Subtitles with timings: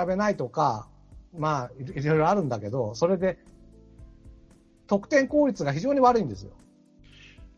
[0.00, 0.88] 比べないとか、
[1.36, 3.38] まあ、いいろいろあるんだけど、それで、
[4.86, 6.52] 得点効率が非常に悪いんですよ。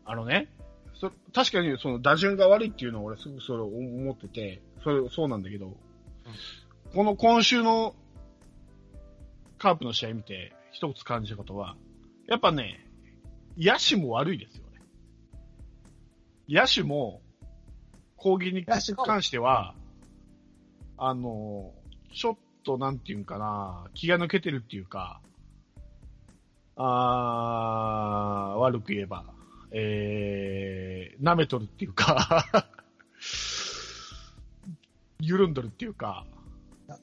[0.05, 0.47] あのね、
[0.95, 5.75] そ確かにその打順が悪いっていうのを俺すぐそれ思ってて、それ、そうなんだけど、
[6.93, 7.95] この今週の
[9.57, 11.75] カープの試合見て一つ感じたことは、
[12.27, 12.85] やっぱね、
[13.57, 14.79] 野手も悪いですよね。
[16.49, 17.21] 野手も
[18.15, 19.75] 攻撃に関しては、
[20.97, 21.73] あの、
[22.17, 25.21] ちょっとなんていうんかな、気が抜けてるっていうか、
[26.75, 29.23] あー悪く言えば、
[29.71, 32.45] えー、舐めとるっていうか
[35.21, 36.25] 緩んどるっていうか、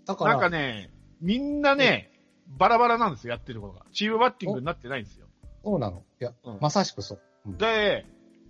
[0.05, 0.91] だから、なんかね、
[1.21, 2.11] みんなね、
[2.49, 3.87] バラバラなんですよ、やってることが。
[3.93, 5.29] チームバッティングになってないんですよ。
[5.63, 6.03] そうなの？
[6.21, 7.21] いや、うんまさしくそう。
[7.47, 8.05] うんで、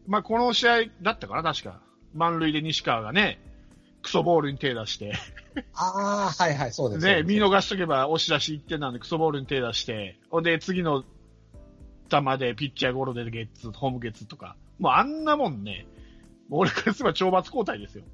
[0.06, 1.82] まあ、この試合だったかな、確か。
[2.14, 3.38] 満塁で西川がね、
[4.04, 5.14] クソボールに手出して、
[5.72, 7.06] ああ、はいはい、そうです。
[7.06, 14.56] ね、見逃しとけば押し出し1点なんでクソボールに手出して、ほんで次の球でピッチャーゴロでゲッツ、ホームゲッツとか。
[14.78, 15.86] もうあんなもんね、
[16.50, 18.04] 俺からすれば懲罰交代ですよ。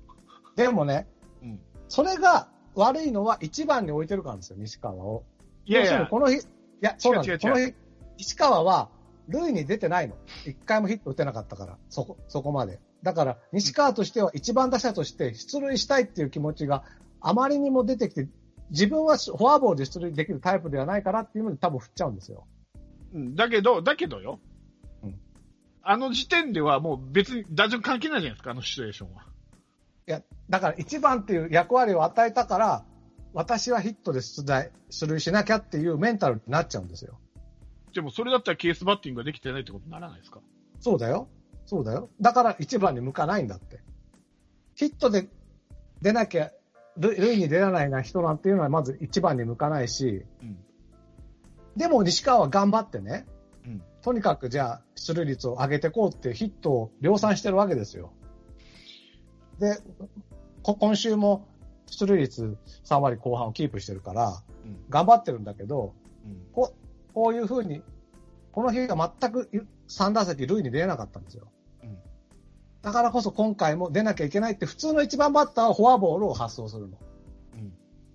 [0.56, 1.06] でもね、
[1.42, 5.25] うんそれが悪いのは一番に置いてるからですよ、西川を。
[5.66, 6.41] いやいやこの日、い
[6.80, 7.42] や、そうなんです。
[7.42, 7.75] この日、
[8.16, 8.91] 西川は、
[9.27, 10.14] 塁に出てないの。
[10.47, 12.78] 一回もヒット打てなかったから、そこ、そこまで。
[13.02, 16.84] だから、西川としては一番打者として出塁したいっていう気持ちが
[17.20, 18.28] あまりにも出てきて、
[18.70, 22.46] 自分はフォアボールで出塁できるタイプではないからっていうので多分振っちゃうんですよ。
[23.14, 24.38] うん、だけど、だけどよ。
[25.02, 25.20] うん
[25.82, 29.24] あの時点ではもう別に打順関係ないじゃないですか、あのシチュエーションは。
[30.06, 32.84] いや、だから一番っていう役割を与えたから、
[33.32, 37.18] 私はヒットで出塁出塁しなきゃっていうメンタルになっちゃうんですよ。
[37.94, 40.40] でもそれだったらケースバッティングができてないってことにならないですか？
[40.80, 41.28] そうだよ。
[41.70, 42.10] そうだよ。
[42.20, 43.78] だから一番に向かないんだって。
[44.74, 45.28] ヒットで
[46.02, 46.50] 出なきゃ、
[46.96, 50.58] 塁塁に出らないな人なんていうのはまず一番に向かないし、うん。
[51.76, 53.24] でも西川は頑張ってね、
[53.64, 53.82] うん。
[54.02, 58.10] とにかくじゃあ出塁率を上げていこうっていうヒットを量産してるわけですよ。
[59.60, 59.78] で、
[60.64, 61.47] こ今週も
[61.87, 64.76] 出塁率3割後半をキープしてるから、うん。
[64.88, 65.94] 頑張ってるんだけど、
[66.26, 66.42] うん。
[66.52, 67.81] こうこういうふうに、
[68.50, 69.48] この日が全く
[69.87, 71.47] 3打席塁に出れなかったんですよ。
[72.82, 76.96] うんだからこそ今回も出なきゃいけないって普通の一番バッターはフォアボールを発送するの。
[77.54, 77.72] うん。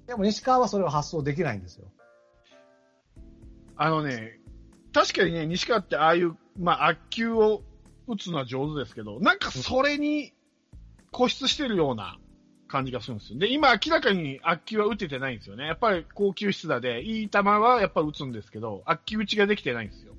[0.07, 1.85] でも西川はそれを発送できないんですよ。
[3.77, 4.39] あのね、
[4.93, 7.61] 確かにね、西川ってああいう、まあ、悪球を
[8.07, 10.33] 打つのは上手ですけど、なんかそれに
[11.11, 12.17] 固執してるような
[12.67, 13.39] 感じがするんですよ。
[13.39, 15.67] で、今明らかに悪球は打ててないんですよね。
[15.67, 20.13] やっぱり高級質打で、いい球はやっぱ打つんですけど、悪球打ちができてないんですよ。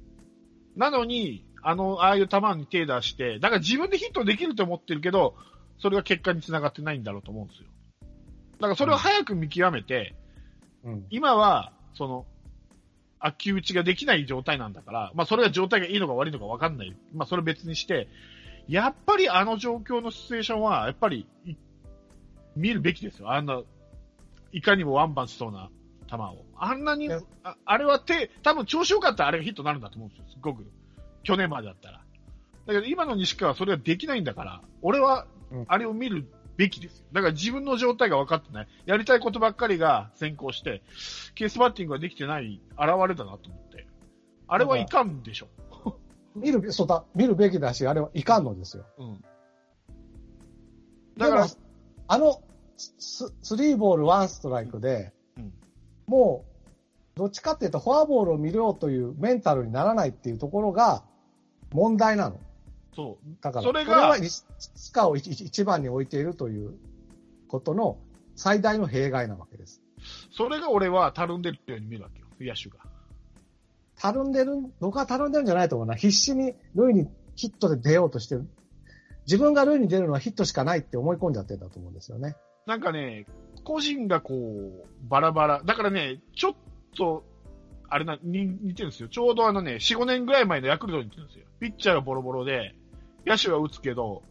[0.76, 5.34] なのに、あの、ああいう球に手出して、だから自分でヒットできると思ってるけど、
[5.78, 7.64] それが結果につながってないんだろうと思うんですよ。
[8.60, 10.14] だからそれを早く見極めて、
[10.84, 11.06] うん。
[11.10, 12.24] 今は、その、
[13.18, 16.94] 悪球打ちができない状態なんだから、まあそれが状態がいいのか悪いのか分かんない。
[17.12, 18.06] まあそれ別にして、
[18.68, 21.54] やっぱりあの状況のシチュエーションは、やっぱりい、
[22.54, 23.32] 見るべきですよ。
[23.32, 23.60] あんな、
[24.52, 25.68] いかにもワンバンしそうな
[26.08, 26.44] 球を。
[26.56, 30.24] あんなにああれは手、多分調子良かったらあれがヒットになるんだと思うんですよ。
[30.28, 30.64] すごく。
[31.26, 32.00] 去年までだったら。
[32.66, 37.06] だけど今の西川はそれができないんだから、俺はうんあれを見るべきですよ。
[37.12, 38.68] だから自分の状態が分かってない。
[38.86, 40.82] やりたいことばっかりが先行して、
[41.34, 43.88] ケースバッティングができてない現れだなと思って。
[44.46, 45.48] あれはいかんでしょ。
[46.36, 48.84] 見る、そうだ、見るべきだし、あれはいかんのですよ。
[48.98, 49.24] うん。
[51.16, 51.46] だから
[52.06, 52.40] あの、
[52.76, 55.52] ススリーボールワンストライクで、うん
[56.06, 56.44] も
[57.16, 61.02] う、どっちかっていうと、フォアボールを見ようというメンタルにならないっていうところが
[61.76, 62.40] 問題なの。
[62.94, 63.36] そう。
[63.42, 64.44] だから、それがは西
[64.92, 66.74] 川を一一番に置いているという
[67.48, 67.98] ことの
[68.34, 69.82] 最大の弊害なわけです。
[70.32, 72.26] それが俺はたるんでるように見るわけよ。
[72.40, 72.78] 野手が。
[73.98, 75.94] たるんでる、僕はたるんでるんじゃないと思うな。
[75.94, 78.48] 必死に塁にヒットで出ようとしてる。
[79.26, 82.36] 自分が塁に出るのはヒットしかないって思い込んじゃってるんだと思うんですよね。
[82.66, 83.26] なんかね、
[83.64, 85.62] 個人がこう、バラバラ。
[85.62, 86.54] だからね、ちょっ
[86.96, 87.24] と、
[87.88, 89.08] あれな、に似てるんですよ。
[89.08, 91.46] ちょうどあのね、4、5年ぐらい前のヤクルトに似てるんですよ。
[91.60, 92.74] ピッチャーがボロボロで、
[93.26, 94.22] 野手は打つけど、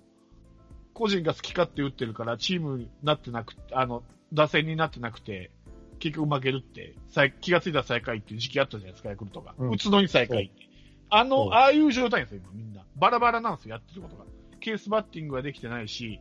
[0.93, 4.03] 個人が好き勝手打ってるから、チームになってなくて、あの、
[4.33, 5.51] 打線になってなくて、
[5.99, 6.95] 結局負けるって、
[7.41, 9.55] 気がついたら最下位っていう時期あったじゃないですか、ヤクルトが。
[9.57, 10.69] うん打つのに最下位って。
[11.09, 12.83] あの、ああいう状態ですよ、今みんな。
[12.95, 14.25] バラバラなんですよ、やってることが。
[14.59, 16.19] ケースバッティングができてないし、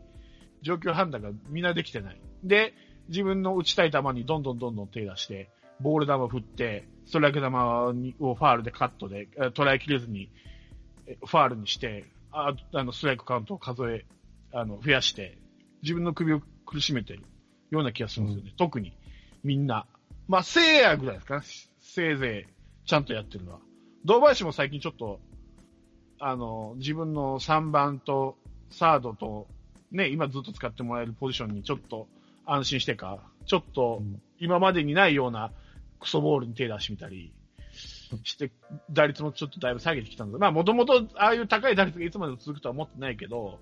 [0.63, 2.21] 状況判断がみんなできてない。
[2.43, 2.75] で、
[3.09, 5.51] 自分の打ちたい球にどんどんどんどん手出して、
[5.85, 7.47] ボール球振って、ストライク球
[7.93, 10.31] にをファールでカットで、え捉えきれずに、
[11.07, 14.07] えファールにして、ああの、ストライクカウントを数え、
[14.55, 15.37] あの、増やして、
[15.83, 17.23] 自分の首を苦しめてる
[17.71, 18.53] ような気がするんですよね。
[18.57, 18.97] 特に、
[19.45, 19.87] みんな。
[20.27, 21.43] まあ、せいやぐらいですかね。
[21.81, 23.59] せいぜい、ちゃんとやってるのは。
[24.07, 25.21] 堂林も最近ちょっと、
[26.19, 28.39] あの、自分の3番と
[28.71, 29.49] サードと、
[29.93, 32.09] ね、今ずっと使ってもらえるポジションにちょっと
[32.47, 34.03] 安心してか、ちょっと
[34.39, 35.53] 今までにないような
[36.05, 37.35] クソボールに手出してみたり
[38.23, 38.53] して、
[38.91, 40.39] 打率もちょっとだいぶ下げてきたんだ。
[40.39, 43.59] まあ、もともとああいう高い打率がいつまでも続くとは思ってないけど、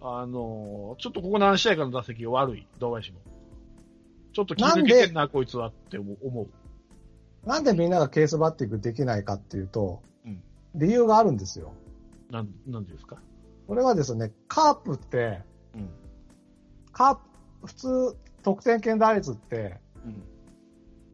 [0.00, 3.20] あの、ちょっとここ何試合かの打席が悪い、堂林も。
[4.32, 6.48] ちょっと気抜けてんな、こいつはって思う。
[7.48, 10.42] なんでみんながケースバッティングできないかっていうと、うん
[10.74, 11.72] 理由があるんですよ。
[12.30, 13.16] なん、なんでですか？
[13.66, 15.40] これはですね、カープって、
[15.74, 15.88] うん。
[16.92, 20.22] カープ、普通、得点圏打率って、うん。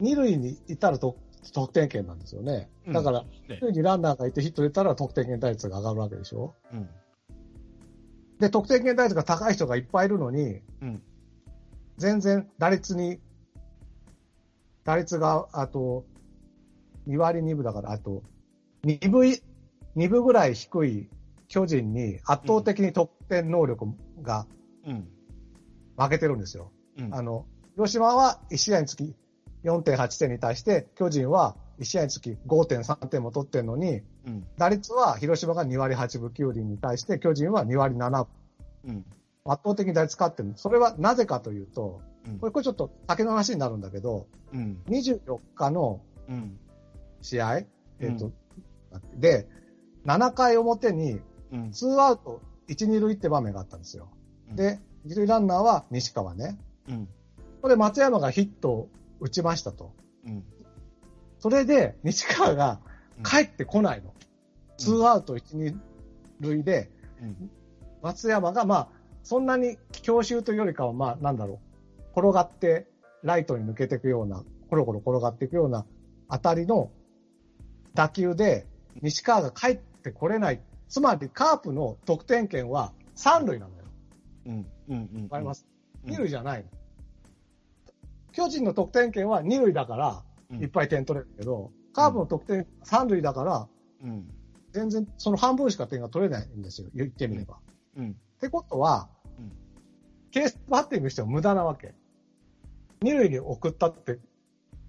[0.04, 1.16] 二塁にいたら得
[1.52, 2.70] 得点圏なんですよね。
[2.88, 6.88] だから、ね二塁にランナーがいてヒット出たら得点圏打率が上がるわけでしょうん。
[8.38, 11.02] で、得点圏打率が高い人がいっぱいいるのに、うん。
[11.96, 13.18] 全然打率に、
[14.84, 16.04] 打率が、あと、
[17.08, 18.22] 2割2分だから、あと、
[18.84, 19.38] 2分い、
[19.96, 21.08] 2分ぐらい低い
[21.48, 23.86] 巨人に圧倒的に得点能力
[24.22, 24.46] が
[24.86, 25.08] うん。
[25.96, 26.72] 負けてるんですよ。
[26.98, 27.14] うん。
[27.14, 29.14] あの、広島は1試合につき
[29.64, 34.46] 4.8点に対して、巨人は1試合につき5.3点も取ってるのに、うん。
[34.58, 38.26] 打率は広島が2割8分9厘に対して、巨人は2割7分。
[38.86, 39.04] うん。
[39.46, 40.52] 圧倒的に打率勝ってる。
[40.56, 44.78] それはなぜかというと、うんこれこれちょっと先の話になるんだけど、うん。
[44.88, 46.58] 24日のうん。
[47.20, 47.68] 試合、え
[48.08, 48.32] っ、と、
[49.16, 49.48] で、
[50.06, 51.20] 7回表に
[51.52, 51.62] うん。
[51.70, 54.08] 2アウト1、2塁って場面があったんですよ。
[54.54, 56.58] で、一塁ランナーは西川ね。
[56.88, 57.08] うん。
[57.60, 58.88] これ松山がヒットを
[59.20, 59.92] 打ちましたと。
[60.26, 60.44] うん。
[61.38, 62.80] それで西川が
[63.24, 64.14] 帰ってこないの。
[64.78, 65.76] 2アウト1、2
[66.40, 66.90] 塁で、
[67.20, 67.50] うん。
[68.02, 68.88] 松山がまあ、
[69.22, 71.60] そんなに強襲というよりかはまあ、なんだろ
[72.14, 72.20] う。
[72.20, 72.86] 転がって
[73.22, 75.86] ライトに抜けていくような、コロコロ転がっていくような
[76.30, 76.90] 当たりの
[77.94, 78.66] 打球で、
[79.02, 80.60] 西川が帰ってこれない。
[80.88, 83.84] つまりカープの得点圏は3塁なのよ。
[84.46, 84.66] うん。
[84.88, 85.10] うん。
[85.14, 85.22] うん。
[85.24, 85.74] わかります、うん
[86.06, 86.68] 二塁じゃないの。
[88.34, 93.68] 巨人の得点圏は二塁だから、うんいっぱい点取れるけど、カープの得点三塁だから、
[94.04, 94.28] うん。
[94.72, 96.88] 全然その半分しか点が取れないんですよ。
[96.94, 97.58] 言ってみれば。
[97.96, 98.10] うん。
[98.10, 99.08] ってことは、
[99.38, 99.52] うん
[100.30, 101.94] ケースバッティングしても無駄なわけ。
[103.02, 104.18] 二塁に送ったって、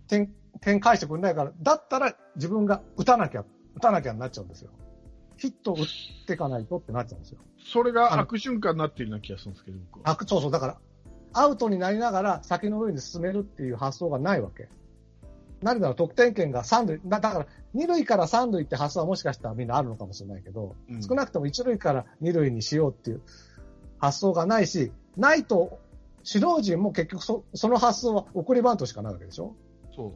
[0.08, 3.46] 点、点返してくれないから、だったら自分が打たなきゃ、
[3.76, 4.72] 打たなきゃになっちゃうんですよ。
[5.38, 5.84] ヒットを打っ
[6.26, 7.40] ていかないとってなっちゃうんですよ。
[7.60, 10.18] それが悪循環になっているような気がするんですけど、僕は。
[10.20, 10.78] あそうそう、だから、
[11.38, 14.70] アウトになりながら先の塁に進めるっていう発想がないわけ。
[15.62, 23.22] なぜなら得点圏が三塁、だだから二塁から三塁って発想はもしかしたらみんなあるのかもしれないけど、うん少なくとも一塁から二塁にしようっていう
[23.98, 25.80] 発想がないし、ないと、
[26.26, 29.56] 指導陣も結局そその発想は送りバントしかないわけでしょ？
[29.96, 30.16] そ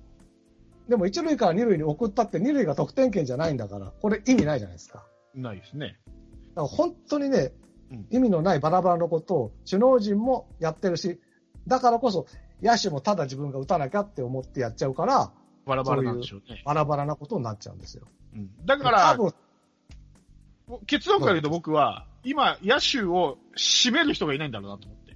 [0.87, 5.05] でも一塁から二塁に送ったって二塁が得点圏じゃないんだから、これ意味ないじゃないですか。
[5.35, 5.39] う。
[5.39, 5.97] ないですね。
[6.55, 7.68] だから本当にね、うん
[8.11, 11.19] 意味のないバラバラのことを首脳陣もやってるし、
[11.67, 12.27] だからこそ
[12.61, 15.31] 野手もただ自分が打たなきゃって思ってやっちゃうから、
[15.65, 16.61] バラバラなんでしょうね。
[16.65, 18.07] バラバラなことになっちゃうんですよ。
[18.35, 19.17] うんだから、
[20.85, 25.15] 結論から言うと僕は、今、野手を締める人がいないんだろうなと思って。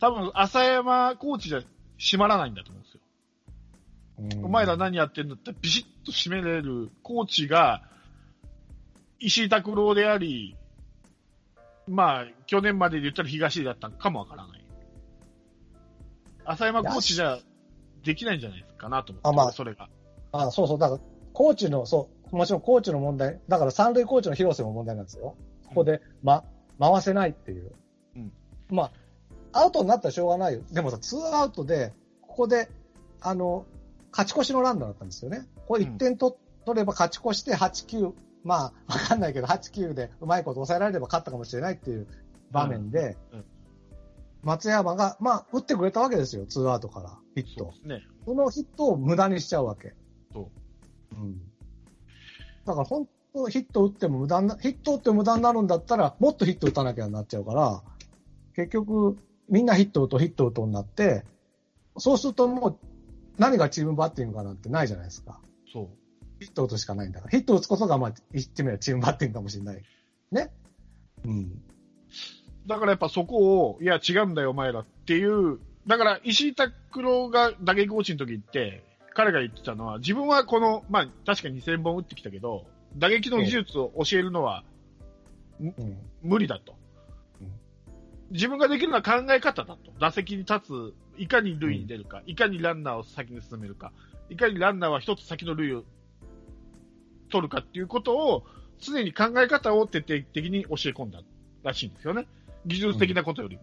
[0.00, 1.62] 多分、浅山コーチじゃ
[1.98, 3.00] 締まらないんだと思うんですよ。
[4.46, 7.82] お前ら何やってんだってビシッと締めれるコーチが、
[9.18, 10.56] 石井拓郎であり、
[11.86, 14.64] まあ、去年までで言ったら東出だったのかもわからない。
[16.44, 17.38] 浅山コーチじゃ
[18.02, 19.88] できないんじゃないかなと思って、あまあそれが。
[20.32, 21.00] あそうそう、だから、
[21.32, 25.36] コーチの、そう、もちろんコーチの問題、だから三塁コーチの広瀬も問題なんですよ。
[25.68, 26.44] ここで、ま、
[26.78, 27.72] 回せないっていう。
[28.16, 28.32] うん
[28.70, 28.90] ま
[29.52, 30.62] あ、アウトになったらしょうがないよ。
[30.72, 32.70] でもさ、ツーアウトで、ここで、
[33.20, 33.66] あの、
[34.10, 35.46] 勝ち越しのランナーだったんですよね。
[35.66, 38.12] これ1点取取れば勝ち越して8、9、
[38.44, 42.06] まあ、わかんないけど、8、9でうまいこと抑えられれば勝ったかもしれないっていう
[42.52, 43.44] 場面で、うんうん
[44.44, 48.02] 松山が、まあ、打ってくれたわけですよ、ツーアウトから、ヒットそね。
[48.24, 49.94] そのヒットを無駄にしちゃうわけ。。
[50.32, 50.50] そ
[51.12, 51.40] うん。
[52.64, 57.82] だから本当ヒット打っても無駄な、ヒット打って無駄になるんだったら、もっとヒット打たなきゃなっちゃうから、
[58.54, 59.16] 結局、
[59.48, 61.24] みんなヒット打とう、ヒット打とうになって、
[61.96, 62.78] そうするともう、
[63.38, 65.40] 何がチームバッティングかなんてないじゃないですか。
[65.72, 65.88] そう。
[66.44, 67.30] ヒット打つしかないんだから。
[67.30, 69.82] ヒット打つことが、まあ、言ってみればチームバッティングかもしれない。
[70.32, 70.50] ね。
[71.24, 71.62] うん。
[72.66, 78.82] だからやっぱそこを、いや違うんだよお前らっていう、だから石井拓郎が打撃コーチの時って、
[79.14, 84.64] 彼が言ってたのは、自分はこの、まあ確かに2000本打ってきたけど、打撃の技術を教えるのは
[85.60, 85.96] うん。
[86.22, 86.76] 無理だと
[87.40, 87.52] うん。
[88.30, 89.92] 自分ができるのは考え方だと。
[90.00, 93.92] 打席に立つ、いかに塁に出るか、いかにランナーを先に進めるか、
[94.30, 95.84] いかにランナーは一つ先の塁を
[97.30, 98.44] 取るかっていうことを、
[98.78, 101.20] 常に考え方を徹底的に教え込んだ
[101.62, 102.26] らしいんですよね。
[102.66, 103.62] 技術的なことよりも。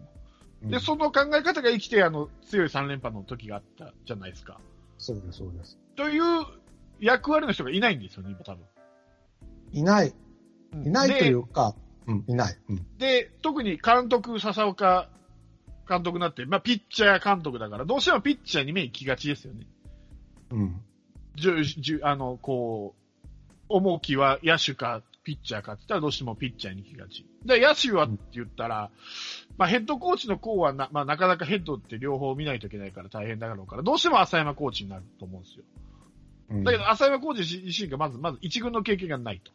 [0.69, 4.59] で、その考え方が生きて、あの、強い3連覇の時があったじゃないですか。
[4.97, 5.79] そうです、そうです。
[5.95, 6.45] という
[6.99, 8.63] 役割の人がいないんですよね、今多分。
[9.71, 10.13] いない。
[10.73, 11.75] うんいないというか、
[12.07, 12.57] うん、いない。
[12.69, 12.85] うん。
[12.97, 15.09] で、特に監督、笹岡
[15.91, 19.67] 監督になって、まあ、ピッチャー監督だから、どうしてもピッチャーに目行きがちですよね。
[20.51, 20.81] うん。
[21.35, 23.00] じゅじゅあの、こう、
[23.75, 27.25] 重きは野手かピッチャーかって言ったらどうしてもピッチャーに行きがち。
[27.45, 28.89] で、野手はって言ったら、
[29.57, 35.63] まあ、ヘッドコーチの子はな、まあ、なかなかヘッドって両方見ないといけないから大変だろうから、どうしても浅山コーチになると思うんですよ。
[36.49, 39.51] うんだけど、浅山コーチ自身がまず、まず一軍の経験がないと。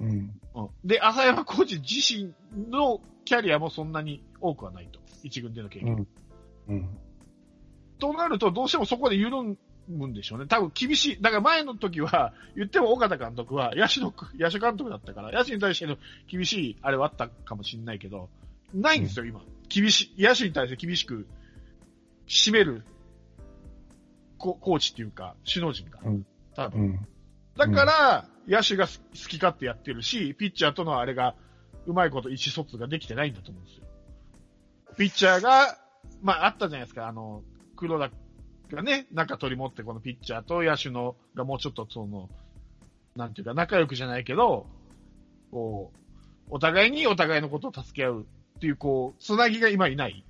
[0.00, 0.10] うん。
[0.10, 5.00] うんで、浅山コーチ自身のキャリアもそんなに多くはないと。
[5.22, 6.06] 一軍での経験。
[6.68, 6.76] うん。
[6.76, 6.88] うん。
[7.98, 9.56] となると、どうしてもそこで緩
[9.88, 10.46] むんでしょうね。
[10.46, 11.22] 多分厳しい。
[11.22, 15.96] だから前の時は、 言っても岡田監督は野手の、野手監督だったから、野手に対しての
[16.28, 18.28] 厳しいあれはあったかもしれないけど、
[18.74, 19.42] ないんですよ、今。
[19.68, 21.26] 厳しい、野手に対して厳しく
[22.26, 22.84] 締める
[24.38, 25.98] ココーチっていうか、首脳陣が。
[26.04, 26.80] うん多分。
[26.80, 27.06] うん。
[27.56, 28.92] だから、野手が好
[29.28, 31.34] き勝手やってるし、ピッチャーとのあれが、
[31.86, 33.86] うまいこと意思疎通ができてないんだと思うんですよ。
[34.96, 35.78] ピッチャーが、
[36.22, 37.42] まあ、あったじゃないですか、あの、
[37.76, 38.10] 黒田
[38.74, 42.28] がね、中取り持って、このピッチャーと野手の、がもうちょっとその、
[43.16, 44.66] なんていうか、仲良くじゃないけど、
[45.50, 45.98] こう、
[46.50, 48.26] お互いにお互いのことを助け合う
[48.56, 50.24] っていう、こう、つなぎが今いない。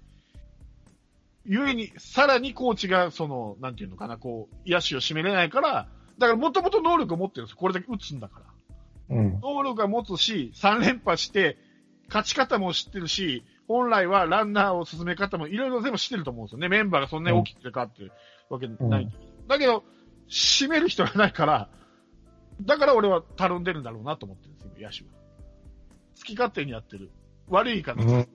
[1.44, 7.56] ゆえに、さらにコーチが、その、なんていうのかな、こう、野手を締めれないから、だからもともと能力を持ってるんですよ。
[7.58, 8.42] これだけ打つんだか
[9.08, 9.16] ら。
[9.16, 9.40] うん。
[9.40, 11.56] 能力が持つし、3連覇して、
[12.08, 16.68] 勝ち方も知ってるし、本来はランナーを進め方もいろいろ全部知ってると思うんですよね。
[16.68, 18.12] メンバーがそんなに大きくて変わってる
[18.50, 19.08] わけない。
[19.48, 19.84] だけど、
[20.28, 21.68] 締める人がないから、
[22.60, 25.22] だから俺はたるんでるんだろうなと思ってるんですよ、野手は。
[26.18, 27.10] 好き勝手にやってる。
[27.48, 28.02] 悪い言い方。
[28.02, 28.28] うん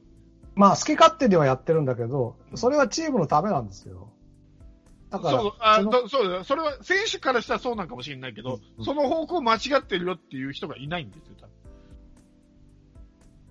[0.55, 4.11] まあ、好き勝手ではやってるんだけど、それはチームのためなんですよ。
[5.11, 11.51] だから、そう、あそそうだよそれは選手からしたらそうなんかもしれないけど、うんその方向間違ってるよっていう人がいないんですよ、多分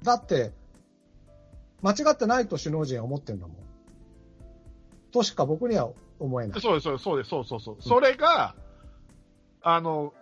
[0.02, 0.52] だって、
[1.86, 3.56] 間違ってないと首脳陣は思ってるんだもん。
[5.12, 6.60] としか僕には思えない。
[6.60, 7.82] そうです、そうです、そうそうそうそう。
[7.82, 8.56] それが、
[9.62, 10.12] あの、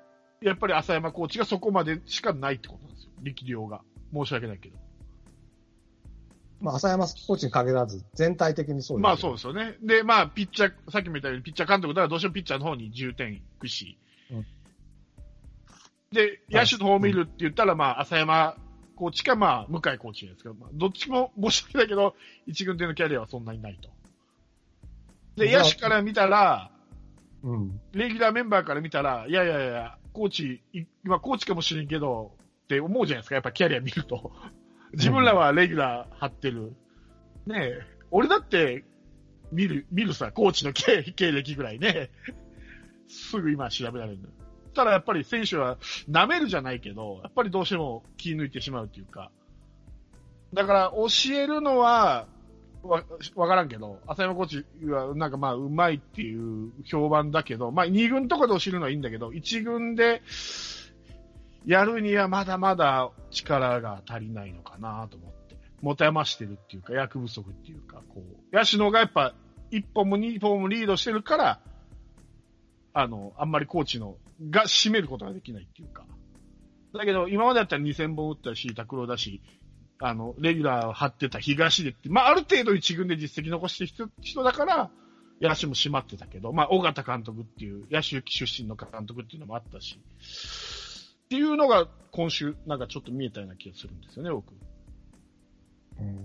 [0.43, 3.11] やっぱり浅山コーチがそこまでしかないってことなんですよ。
[3.23, 3.81] 力量が。
[4.13, 4.77] 申し訳ないけど。
[6.61, 9.03] まあ、浅山コーチに限らず、全体的にそうです。
[9.03, 9.77] まあそうですよね。
[9.83, 13.99] で、まあ、ピッチャー、さっきも言ったように、ピッチャー監督だからどうしてもピッチャーの方に重点いくし。
[14.31, 14.47] うん
[16.13, 18.57] で、野手の方を見るって言ったら、まあ、浅山
[18.97, 22.15] コーチか、まあ、向井コーチですけど、まあ、どっちも申し訳ないけど、
[22.47, 23.89] 一軍でのキャリアはそんなにないと。
[25.37, 26.71] で、まあ野手から見たら、
[27.43, 27.81] うん。
[27.93, 32.33] レギュラーメンバーから見たら、いやいやいや、コーチ、い今コーチかもしれんけど、
[32.65, 34.33] って思うじゃないですか、やっぱキャリア見ると。
[34.93, 36.75] 自分らはレギュラー張ってる。
[37.47, 38.85] ねえ、俺だって、
[39.53, 42.11] 見る、見るさ、コーチの経経歴ぐらいね、
[43.09, 44.29] すぐ今調べられるの。
[44.75, 45.79] ただやっぱり選手は
[46.11, 49.31] 舐めるじゃないけど、やっぱりどうしても気抜いてしまうっていうか。
[50.53, 52.27] だから教えるのは、
[52.83, 53.03] わ、
[53.35, 60.23] わからんけど、浅山コーチはなんかまあうまいっていう評判だけど、まあ二軍とかで教えるのはいいんだけど、一軍で
[61.65, 65.35] やるにはまだまだ力が足りないのかなと思って。
[65.85, 69.35] 持て余してるっていうか、役不足っていうか、こう、ヤシノがやっぱ
[69.71, 71.61] 一本も二本もリードしてるから、
[72.95, 74.17] あの、あんまりコーチの、
[74.51, 76.05] が締めることができないっていうか。
[76.93, 79.43] だけど、今までだったら2000本打ったし、拓郎だし、
[79.99, 84.91] あの、レギュラーを張ってた東でって、まあ、ある程度一軍で実績残してる人人だから、
[85.41, 89.99] 野手も締まってたけど、まあ、尾形監督っていう、野手出身の監督っていうのもあったし、
[91.25, 94.53] っていうのが今週、なんかちょっと見えたような気がするんですよね、僕。
[95.99, 96.17] うん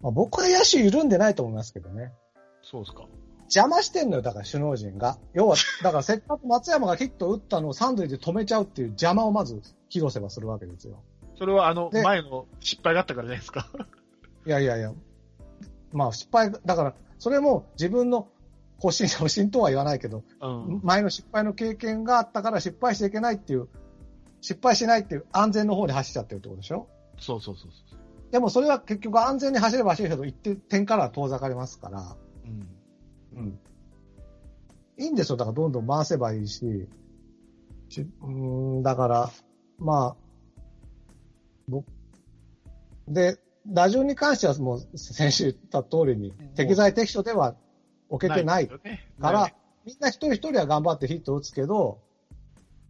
[0.00, 2.12] まあ、僕は野手緩んでないと思いますけどね。
[2.62, 3.06] そうですか。
[3.44, 5.18] 邪魔してんのよ、だから首脳陣が。
[5.32, 11.02] 要は、 だからせっかく松山がヒット打ったのを三塁で止めちゃうっていう邪魔をまず広瀬はするわけですよ。
[11.38, 13.68] それはあの、で前の失敗があったからじゃないですか。
[14.46, 14.92] いやいやいや。
[15.92, 18.28] まあ失敗、だから、それも自分の
[18.78, 20.80] 保身、保身とは言わないけど、うん。
[20.82, 23.68] 前の失敗の経験があったから失敗しちゃいけないっていう、
[24.40, 26.88] 失敗しないっていう安全の方に走っちゃってるってことでしょ？
[27.18, 28.32] そうそうそうそう。
[28.32, 32.16] でもそれは結局安全に走れば走るほど一定点からは遠ざかりますから、
[33.36, 33.42] うん。
[33.42, 33.58] うん。
[35.04, 35.36] いいんですよ。
[35.36, 36.88] だからどんどん回せばいいし、
[37.88, 39.30] しうーん、だから、
[39.78, 40.16] まあ、
[41.68, 41.86] 僕、
[43.08, 47.54] で、打順に関してはもう先週言った通りにうん、適材適所では
[48.08, 48.78] 置けてないか
[49.18, 49.54] ら、ない
[49.86, 52.00] みんな一人一人は頑張ってヒットを打つけど、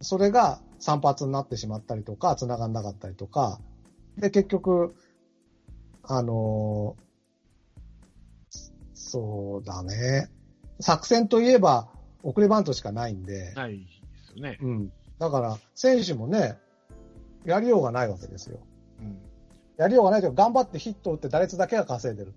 [0.01, 3.59] それが散発になってしまったりとか、繋がんなかったりとか、
[4.17, 4.95] で、結局、
[6.03, 7.05] あのー
[8.93, 10.29] そうだね。
[10.79, 11.89] 作戦といえば、
[12.23, 13.85] 送りバントしかないんで、ないで
[14.33, 14.57] すよね。
[14.61, 14.91] うん。
[15.19, 16.57] だから、選手もね、
[17.45, 18.59] やりようがないわけですよ。
[18.99, 19.17] うん。
[19.77, 22.33] やりようがないというか、頑張ってヒットを打って打率だけが稼いでる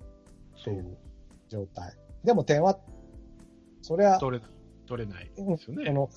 [0.61, 0.97] っていう
[1.49, 1.95] 状態。
[2.25, 2.79] でも点は、
[3.83, 4.45] それは、取れ、
[4.87, 5.87] 取れないうんですよね。
[5.87, 6.11] この、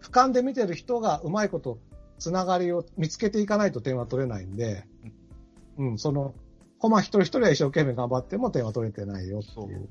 [0.00, 1.78] 俯瞰で見てる人がうまいこと、
[2.18, 4.84] つながりを見つけていかないと点は取れないんで、
[5.78, 6.34] うん、その、
[6.78, 9.88] コマ一人一人は一生懸命頑張っても点は取れてないよっていう。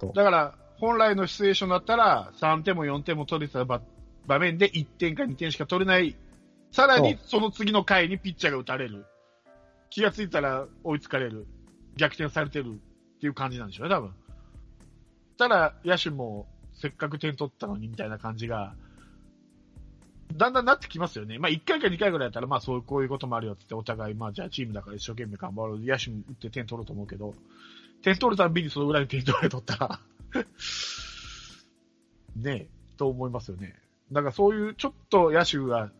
[0.00, 3.80] だから、本来のシチュエーションだったら、3点も4点も取れてた場
[4.26, 6.16] 場面で1点か2点しか取れない。
[6.72, 9.06] さらに、その次の回にピッチャーが打たれる。
[9.90, 11.46] 気がついたら追いつかれる。
[11.96, 12.80] 逆転されてる
[13.16, 14.12] っていう感じなんでしょうね、多分。
[15.38, 18.74] ただ、野手もせっかく点取ったのにみたいな感じが、
[20.32, 21.38] だんだんなってきますよね。
[21.38, 25.78] まあ、1回か2回ぐらいだったら、まあ、そういう、こういうこともあるよってって、お互い、まあ、じゃあチームだから一生懸命頑張ろう。
[25.78, 27.34] 野手も打って点取ろうと思うけど、
[28.04, 30.00] 点取るたんびにそのぐらいに点取られとったら、
[32.36, 33.74] ねえ、と思いますよね。
[34.12, 35.90] だからそういうちょっと野手が、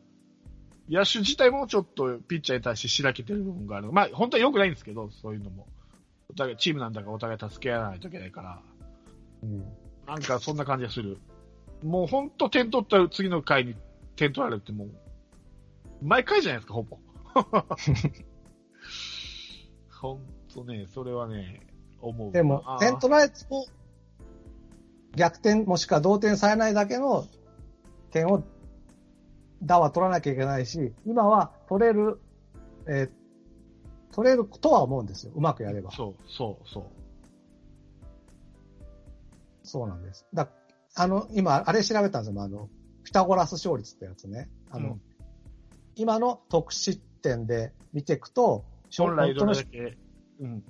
[0.87, 3.90] 野手自体もちょっとピッチャーに対してしらけてる部分がある。
[3.90, 5.66] まあ本当は良くないんですけど、そういうのも。
[6.28, 8.62] お互い、チームなんだからお互い助け合わないといけないから、
[9.42, 9.64] うん。
[10.06, 11.16] なんかそんな感じがする。
[11.82, 13.75] もう本当点取った次の回に
[14.16, 14.90] 点取られるってもう、
[16.02, 16.99] 毎回じゃないですか、ほぼ。
[19.88, 20.20] 本
[20.52, 21.74] 当ね、それはね、
[22.08, 22.32] 思う。
[22.32, 23.66] でも点取られても、
[25.16, 27.26] 逆転もしくは同点されないだけの
[28.11, 28.42] 点を、
[29.62, 32.20] 打は取らなきゃいけないし、今は取れる、
[32.87, 33.25] えー
[34.14, 35.32] 取れるとは思うんですよ。
[35.34, 35.90] うまくやれば。
[35.90, 36.84] そう、そう、そう。
[39.64, 40.25] そうなんです。
[40.32, 40.49] だ
[40.94, 42.40] あの、今、あれ調べたんですよ。
[42.40, 42.69] あの、
[43.02, 44.49] ピタゴラス勝率ってやつね。
[44.71, 45.02] あの、うん
[45.97, 48.64] 今の得失点で見ていくと、
[48.97, 49.97] 本来どれだけ、
[50.40, 50.64] うん。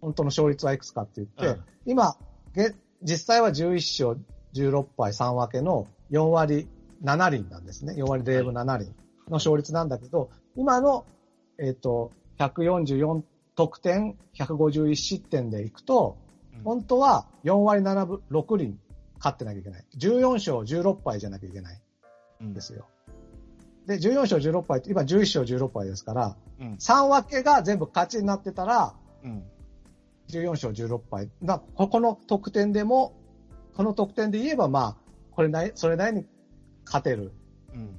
[0.00, 2.16] 本当の勝率はいくつかって言って、うん今、
[2.54, 6.68] げ実際は11勝16敗3分けの4割
[7.02, 7.94] 7厘なんですね。
[7.94, 8.86] 4割0分7厘
[9.28, 11.06] の勝率なんだけど、今の、
[11.58, 13.22] えっ、と、144
[13.54, 16.30] 得点、151失点でいくと、うん
[16.62, 18.78] 本当は4割7分6厘
[19.16, 19.84] 勝ってなきゃいけない。
[19.96, 21.80] 14勝16敗じゃなきゃいけない
[22.42, 22.86] うんんですよ。
[23.86, 26.74] で、14勝16敗って、今11勝16敗ですから、うん。
[26.74, 29.42] 3分けが全部勝ちになってたら、うん。
[30.30, 31.30] 14勝16敗。
[31.40, 33.14] な、ここの得点でも、
[33.74, 34.96] この得点で言えば、まあ、
[35.32, 36.26] これなり、それなりに
[36.84, 37.32] 勝てる
[37.74, 37.98] うん。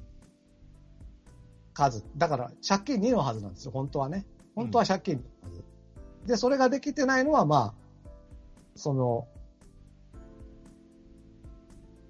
[1.74, 2.04] 数。
[2.16, 4.26] だから、借金2のはずなんですよ、本当はね。
[4.54, 5.64] 本当は借金2のはず。
[6.26, 8.10] で、それができてないのは、まあ、
[8.76, 9.26] その、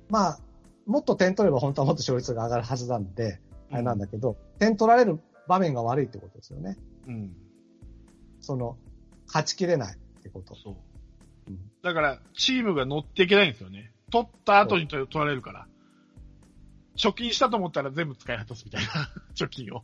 [0.08, 0.38] まあ、
[0.86, 6.76] もっと点取れば本当はもっと勝率が上がるはずなんで、あれなんだけど、点取られる場面が悪いってことですよね。
[7.06, 7.32] うん。
[8.40, 8.76] その、
[9.26, 10.54] 勝ちきれないってこと。
[10.54, 10.76] そう
[11.48, 11.58] うん。
[11.82, 13.92] だから、チームが乗っていけないんですよね。
[14.10, 15.66] 取った後に取取られるから。
[16.96, 18.88] 貯金したと思ったら全部使い果たすみたいな、
[19.34, 19.82] 貯金を。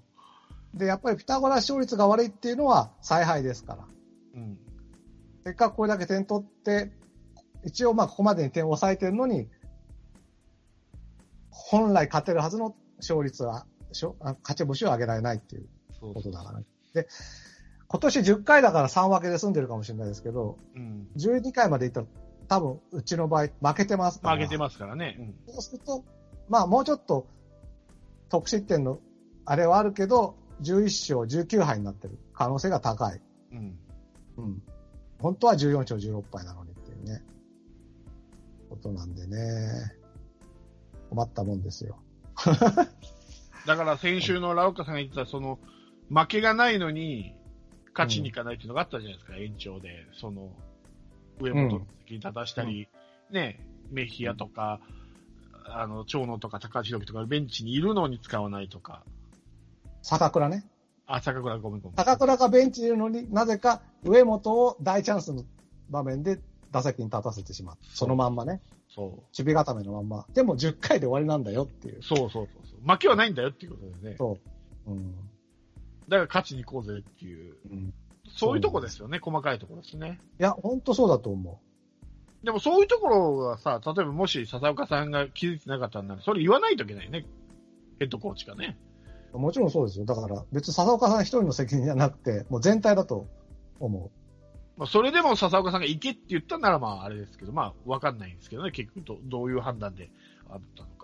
[0.75, 3.89] で、やっぱりピタゴラ勝率が悪いっていうのは采配ですから。
[4.35, 4.59] うん。
[5.45, 6.93] せっかくこれだけ点取って、
[7.65, 9.49] 一応まあここまでに点を抑えてるのに、
[11.51, 15.69] 本来勝てるはずの勝率は、勝ち星を上げられないっていう
[16.01, 16.63] ことだから。
[16.93, 17.09] で、
[17.89, 21.09] 今年10回だから3分けで済んでるかもしれないですけど、うん。
[21.17, 22.07] 12回までいったら
[22.47, 24.37] 多分うちの場合負けてますから。
[24.37, 25.17] 負けてますからね。
[25.19, 25.55] うん。
[25.55, 26.05] そうすると、
[26.49, 27.27] まあもうちょっと
[28.29, 29.01] 得失点の
[29.47, 33.21] あれはあるけど、11勝19敗になってる可能性が高い。
[33.53, 33.79] うん。
[34.37, 34.63] うん。
[35.19, 37.23] 本当は14勝16敗なのにっていうね、
[38.69, 39.93] ことなんでね、
[41.09, 41.99] 困ったもんですよ。
[43.67, 45.59] だから先週のラオカさんが言ってた、その、
[46.11, 47.35] 負けがないのに、
[47.99, 50.07] 勝ちに行かないっていうのがあったじゃないですか、延長で。
[50.13, 50.53] その、
[51.41, 51.69] 上本
[52.09, 52.89] に立たしたり、
[53.31, 53.59] ね、
[53.91, 54.81] メヒアとか、
[55.65, 59.03] あの、長野とか高橋宏樹とかベンチにいるのに使わないとか。
[60.03, 60.65] 坂倉ね。
[61.07, 61.97] あ、坂倉ごめんごめん。
[61.97, 65.45] 坂倉がベンチにいるのになぜか上本を大チャンスの
[65.91, 66.39] 場面で
[66.71, 67.77] 打席に立たせてしまう。
[67.83, 68.61] そのまんまね。
[68.95, 69.07] そう。
[69.07, 70.27] 守備固めのまんま。
[70.35, 72.03] でも10回で終わりなんだよっていう。
[72.03, 72.89] そうそうそうそう。
[72.89, 74.15] 負けはないんだよっていうことですね。
[74.17, 74.39] そ
[74.87, 74.91] う。
[74.91, 75.15] うん。
[76.09, 77.57] だから勝ちに行こうぜっていう。
[77.71, 77.95] うん、
[78.29, 80.21] そういうとこですよね、細かいところですね。
[80.39, 81.61] いや、本当そうだと思
[82.43, 87.27] でもそういうところがさ、例えばもし笹岡さんが気づいてなかったんなら、それ言わないといけないね。
[87.99, 88.79] ヘッドコーチがね。
[89.33, 90.05] もちろんそうですよ。
[90.05, 93.27] だから、別に笹岡さん一人の責任じゃなくて、もう全体だと
[93.81, 94.11] 思
[94.79, 100.09] まあ、それでも笹岡さんが行けって言ったならまああれですけど、まあわかんないんですけどね、結局どどういう判断で
[100.49, 100.98] あったのか。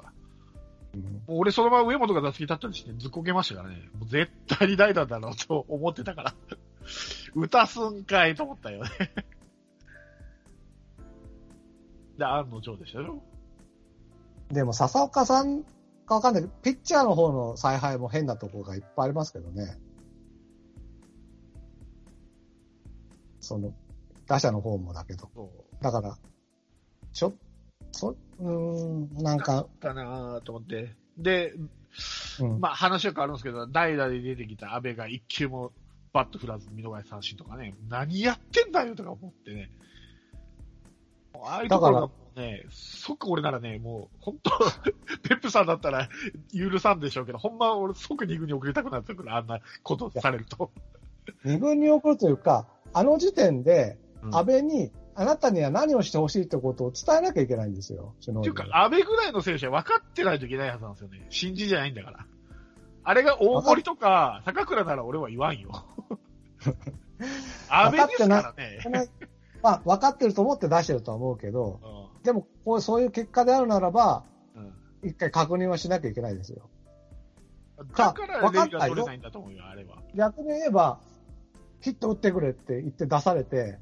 [0.96, 3.88] もう俺そのまま上本が打席立ったりしてずっこけましたからね。
[3.98, 6.34] もう絶対に代打だろうと思ってたから。
[7.34, 8.90] 打たすんかいと思ったよね。
[12.18, 13.22] で、案の定でしたよ。
[14.48, 15.64] でも、笹岡さん
[16.06, 19.78] かわかんないけど、ピッチャーの方の采配も変なところがいっぱいありますけどね。
[23.40, 23.74] その、
[24.26, 25.28] 打者の方もだけど。
[25.80, 26.16] だから、
[27.12, 27.32] ちょ、
[27.94, 30.94] そ、うーん、なんか、だなぁと思って。
[31.16, 31.54] で、
[32.40, 35.72] うん、まあ話は変わるんですけど、代打で出てきた安倍が一球も
[36.12, 39.70] バット振らず見逃し三振とかね、何やってんだよとか思ってね。
[41.42, 42.00] ああいうところ
[42.34, 44.50] がね、即俺ならね、もう本当、
[45.28, 46.08] ペップさんだったら
[46.52, 50.70] 許さんでしょうけど、ほんま俺即二軍に送りたくなってくる、あんなことされると。
[51.44, 58.14] 二軍に送るというか、あの時点で、うん安倍に、あなたには何をしてほしいってことを伝えなきゃいけないんですよ。
[58.20, 61.26] っていうか、安倍ぐらいの選手は分かってないといけないはずなんですよね。
[61.30, 62.26] 新人じゃないんだから。
[63.04, 65.84] あれが大森とか、坂倉なら俺は言わんよ。
[67.68, 69.10] 安倍ですからね。
[69.62, 74.24] まあ、分かってると思って出してるとは思うけど、でも、こうそういう結果であるならば、
[74.56, 74.74] うん
[75.06, 76.70] 一回確認はしなきゃいけないですよ。
[77.76, 80.02] だからレギュラー取れないんだと思うよ、あれは。
[80.14, 80.98] 逆に言えば、
[81.80, 83.78] ヒット打ってくれって言って出されて、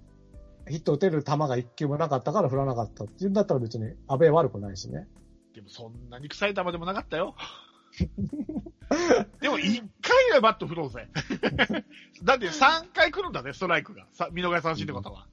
[0.68, 5.09] ヒット打てる球が一球もなかったから振らなかったっていうんだったら別に安倍悪くないしね。
[5.55, 7.35] でもそんなに臭い球でもなかったよ。
[9.40, 11.09] でも一回はバット振ろうぜ。
[12.22, 14.07] だって3回来るんだね、ストライクが。
[14.12, 15.27] さ見逃し三振ってことは。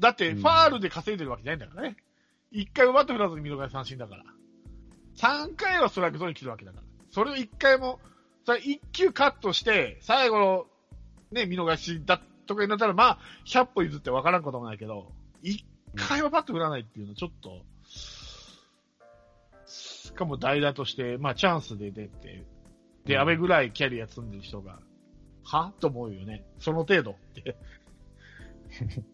[0.00, 1.96] だってファールで稼いでるわけじゃないんだからね。
[2.52, 4.24] 1回もバット振らずに見逃し三振だから。
[5.16, 6.84] 3回はストライクゾーンに来るわけだから。
[7.10, 8.00] それを1回も、
[8.44, 10.66] それ1球カットして、最後の
[11.30, 15.64] ね、見逃しだとかになったら、まあ、100歩譲って分からんこともないけど、1
[15.96, 17.62] 回はバット振らないっていうのはちょっと、
[19.66, 22.44] しかも代打として、まあチャンスで出て、
[23.04, 24.78] で、うん安倍ぐらいキャリア積んでる人が、
[25.44, 25.72] は？
[25.80, 26.44] と思うよね。
[26.60, 27.56] その程度って。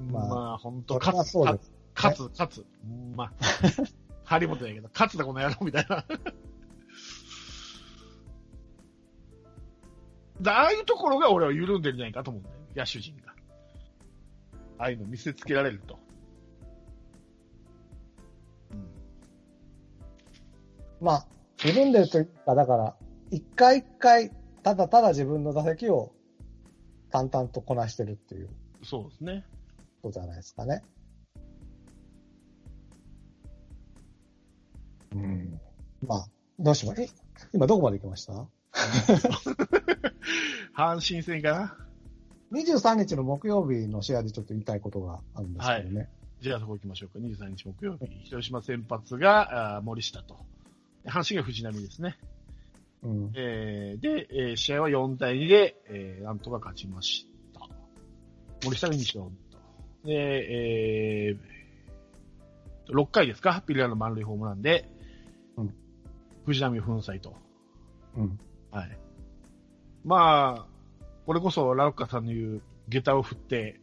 [0.00, 1.38] まあまあ、本当勝つ。
[1.94, 2.66] 勝つ、勝つ。
[3.16, 3.32] まあ、
[4.24, 6.04] 張本だけど、勝つだこの野郎みたいな。
[10.44, 12.56] ああいうところが俺は緩んでるんじゃないかと思うんだよ。
[12.76, 13.34] 野手陣が。
[14.78, 15.98] ああいうの見せつけられると。
[18.72, 18.86] うん
[21.00, 21.26] まあ、
[21.64, 22.96] 緩んでるというか、だから、
[23.30, 24.30] 一回一回、
[24.62, 26.12] ただただ自分の打席を
[27.10, 28.50] 淡々とこなしてるっていう
[28.82, 29.44] そうですね。
[30.02, 30.82] ことじゃないですかね。
[35.14, 35.60] うん。
[36.02, 37.08] まあ、どうしまえ、
[37.52, 38.46] 今どこまで行きました？
[40.76, 41.76] 阪神戦かな
[42.52, 46.08] ?23 日の木曜日の試合でちょっと言いたいことがあるんですけどね。
[46.40, 47.18] じゃあそこ行きましょうか。
[47.18, 48.06] 23日木曜日。
[48.24, 50.36] 広島先発が森下と。
[51.06, 52.16] 阪神が藤波ですね。
[53.02, 53.32] うん。
[53.34, 57.60] えーで、えー試合は4対2で、えーなんとか勝ちました。
[58.64, 59.58] 森下が2勝と。
[60.04, 60.12] で、
[61.30, 63.62] えー、6回ですか？
[63.66, 64.90] ピリラの満塁ホームランで、
[65.56, 65.74] うん
[66.44, 67.34] 藤波を粉砕と。
[68.16, 68.38] うん。
[68.70, 68.98] はい。
[70.06, 70.66] まあ、
[71.26, 73.80] これこそラロッカさんの言う、下駄を振って、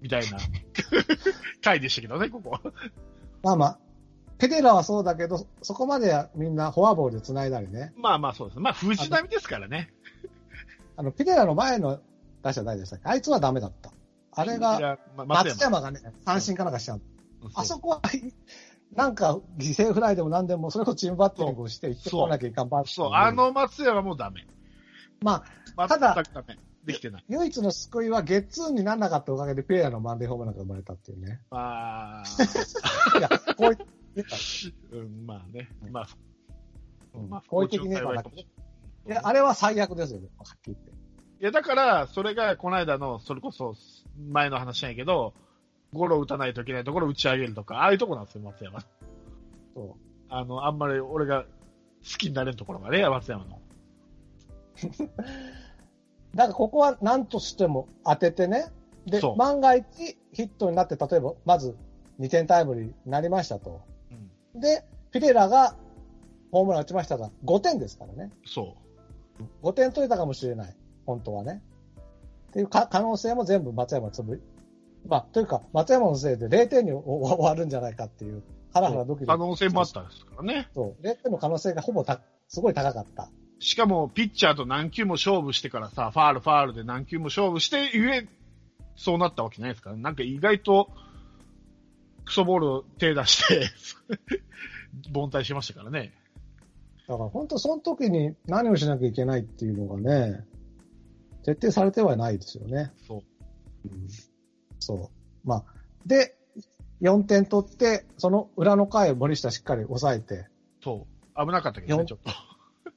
[0.00, 0.38] みたいな
[1.62, 2.58] 回でしたけどね、ここ。
[3.42, 3.78] まあまあ、
[4.38, 7.92] ペデラはそうだけど、そこまではみんなフォアボールで繋いだりね。
[7.96, 8.60] まあまあそうです。
[8.60, 9.92] まあ藤波ですからね。
[10.96, 12.00] あの、ペデラの前の
[12.42, 13.08] 打者誰でしたっけ？
[13.10, 13.92] あいつはダメだった。
[14.32, 17.02] あれいが、松山がね、三振かなんかしちゃう。
[17.54, 18.02] あそこは、
[18.94, 24.46] なんか犠牲フライでも何でも、それこそチームバッティングをして、行ってこなきゃいかんばそう、あ、の松山もダメ。
[25.22, 25.44] ま
[25.76, 26.24] あ、全ただ。
[26.84, 27.24] できてない。
[27.28, 31.40] 唯一の救いはゲッツーにならなかったおかげでペアのマンデーホームランが生まれたっていうね。
[31.50, 32.22] まあ、
[33.18, 34.96] いや、こう。
[34.96, 35.68] うん、まあね。
[35.90, 36.08] まあ、
[37.14, 38.46] うんまあ、好意的に言えばだ不幸中の幸
[39.08, 40.90] いや、あれは最悪ですよね、はっきり言って。
[40.90, 40.94] い
[41.44, 43.74] や、だから、それが、この間の、それこそ、
[44.30, 45.34] 前の話なんやけど、
[45.92, 48.80] ゴロ打たないといけないところを打ち上げるとか、ああいうとこなんですよ、松山。
[49.74, 49.96] そ
[50.28, 51.48] あの、あんまり俺が好
[52.18, 53.60] きになれるところがね、松山の。
[54.82, 54.88] う。
[56.34, 58.66] だからここは何としても当ててね。
[59.06, 61.76] で万が一ヒットになって、例えば、まず
[62.20, 63.82] 2点タイムリーになりましたと。
[64.54, 64.60] うん。
[64.60, 65.76] で、ピレラが
[66.50, 68.32] ホームラン打ちましたが、5点ですからね。
[68.44, 68.76] そ
[69.62, 70.76] 5点取れたかもしれない。
[71.06, 71.62] 本当はね。
[72.48, 74.42] っていうか可能性も全部松山つぶ
[75.08, 79.26] まあ、というか、松山のせいで0点に終終わるんじゃないかっていう、ハラハラドキう。
[79.26, 79.38] ドキ。
[79.38, 80.68] 可能性もあったですからね。
[80.74, 81.06] そう。
[81.06, 83.30] 0点の可能性がほぼた、すごい高かった。
[83.58, 88.28] しかも、ピッチャーと何球も勝負してからさ、ファール、ファールで何球も勝負して、ゆえ、
[88.96, 90.90] そうなったわけないですから、なんか意外と、
[92.24, 93.70] クソボールを手出して、
[95.14, 96.12] 凡退しましたからね。
[97.06, 100.44] だから本当その時に何をしなきゃいけないっていうのがね、
[101.44, 102.92] 徹底されてはないですよね。
[103.06, 103.88] そう。
[103.88, 104.08] うん
[104.80, 105.10] そ
[105.44, 105.48] う。
[105.48, 105.64] まあ、
[106.04, 106.36] で、
[107.00, 110.48] 4点取って、その裏の回を森下しっかり抑えて、
[110.82, 111.46] そう。
[111.46, 112.30] 危なかったけどね、よちょっと。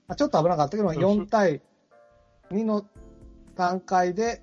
[0.07, 1.61] まあ、ちょっと危なかったけど、そうそう4対
[2.51, 2.85] 2の
[3.55, 4.41] 段階で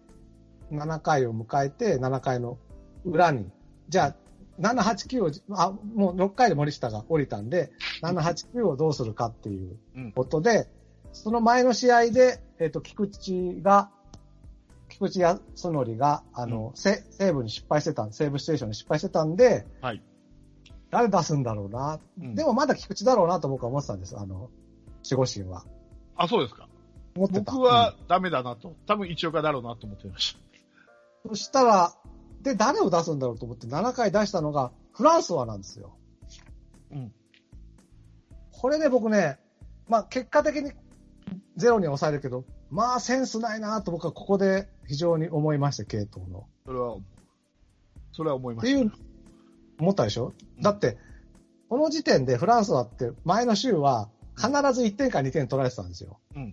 [0.73, 2.59] 7回を迎えて、7回の
[3.05, 3.51] 裏に、
[3.89, 4.17] じゃあ、
[4.61, 7.71] 7、8、9を、あ、もう6回で森下が降りたんで、
[8.03, 10.13] 7、8、9をどうするかっていううん。
[10.13, 10.69] ことで、
[11.13, 13.91] その前の試合で、えっ、と、菊池が、
[14.89, 20.03] 菊池康則が、あの、せ西武に失敗してたん西武ステーションに失敗してたんで、はい。
[20.91, 22.01] 誰出すんだろうな。
[22.19, 24.17] うんでもまだ菊池だろうなと僕は思ってたんです。
[24.19, 24.51] あの、
[25.09, 25.65] 守護神は。
[26.17, 26.69] あ、そうですか。
[27.17, 27.41] 思ってた。
[27.41, 28.75] 僕はダメだなと。
[28.87, 30.37] 多分一岡だろうなと思ってまし
[31.29, 31.95] そしたら、
[32.43, 35.97] で、誰を出すんだろうと思って7回出したのが、フランスはなんですよ。
[36.93, 37.13] うん。
[38.53, 39.39] これね、僕ね、
[39.89, 40.73] まあ結果的に
[41.57, 46.47] ゼロに抑えるけど、まあセンスないなと僕はここで非常に思いました、系統の。
[46.65, 46.71] た。
[46.71, 46.97] それは、
[48.13, 48.97] それは思いまっていうした。、
[49.81, 50.33] 思ったでしょ？
[50.57, 50.97] うんだって、
[51.69, 56.21] この時点でフランスはって、前の週は必ず1点か2点取られてたんですよ。
[56.35, 56.53] うん。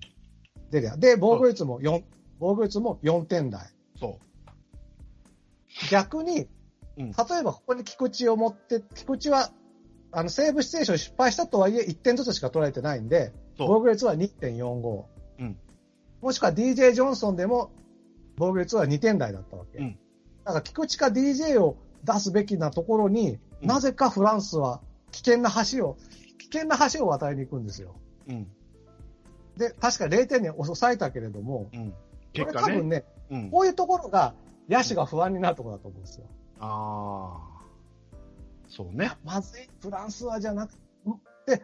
[0.71, 2.03] でで、防御率も4、
[2.39, 3.67] 防御率も4点台。
[3.99, 4.19] そ
[5.91, 6.47] 逆に、
[6.97, 9.51] うん例えばここに菊池を持って、菊池は、
[10.11, 15.03] あの、セーブステーション失敗したとはいえ1点ずつしか取られてないんで、防御率は2.45。
[15.39, 15.57] うん
[16.21, 17.69] もしくは DJ ジョンソンでも
[18.37, 19.79] 防御率は2点台だったわけ。
[19.79, 19.99] うん
[20.45, 26.22] だから菊池か DJ を出すべきなところに、うんなぜかフランスは危険な橋を、危
[26.53, 27.95] 険な橋を渡りに行くんですよ。
[28.27, 28.31] う。
[28.31, 28.47] うん。
[29.57, 31.91] で、確か0点に抑えたけれども、うん。
[31.91, 31.97] こ
[32.33, 32.67] 結果ね。
[32.67, 33.51] れ多分ね、うん。
[33.51, 34.33] こういうところが
[34.69, 36.25] 野手が不安になるところだと思うんですよ。
[36.59, 37.53] ああ。
[38.67, 39.11] そうね。
[39.23, 40.73] まずい、フランスはじゃなく
[41.45, 41.61] て、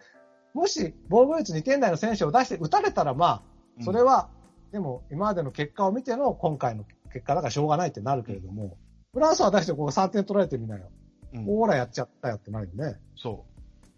[0.54, 3.44] もし防御率2点台の選手を出して打たれたら、ま
[3.80, 4.30] あ、それは、
[4.72, 8.78] でも今までの結果を見ての今回の結果だからしょうがないってなるけれども、
[9.14, 10.92] フランスは出してここ3点取られてみなよ。
[11.34, 13.00] うん、ほらやっちゃったよってなるよね。
[13.16, 13.46] そ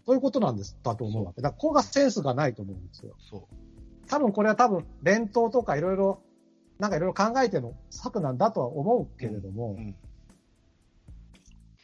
[0.04, 1.42] そういうことなんです、だと思うわけ。
[1.42, 3.14] だからここがセンスがないと思うんですよ。
[3.18, 3.22] う。
[3.22, 3.48] そ
[4.08, 6.22] 多分これは多分連投とかいろいろ、
[6.78, 9.80] なんかいろいろ考えての策なんだとは思うけれども、う。
[9.80, 9.96] うん。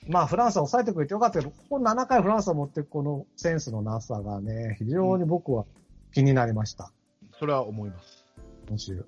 [0.08, 5.66] まあフランスは抑えてくれてよかったけど、ここ7回フランスを持っていくこのセンスのなさがね、非常に僕は
[6.12, 6.92] 気になりました、
[7.38, 8.24] それは思います。
[8.68, 9.06] 今週。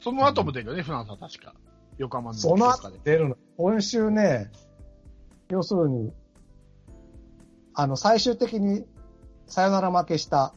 [0.00, 1.54] その後も出るよね、フランスは確か。
[1.98, 2.90] 横浜のその後。
[3.04, 3.36] 出るの。
[3.56, 4.50] 今週ね、
[5.50, 6.12] 要するに、
[7.74, 8.86] あの、最終的に
[9.46, 10.54] サヨナラ負けした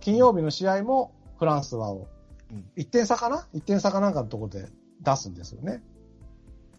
[0.00, 2.08] 金曜日の試合もフランスはを
[2.50, 4.68] うん、1点差かな ?1 点差かなんかのところで
[5.00, 5.82] 出すんですよね。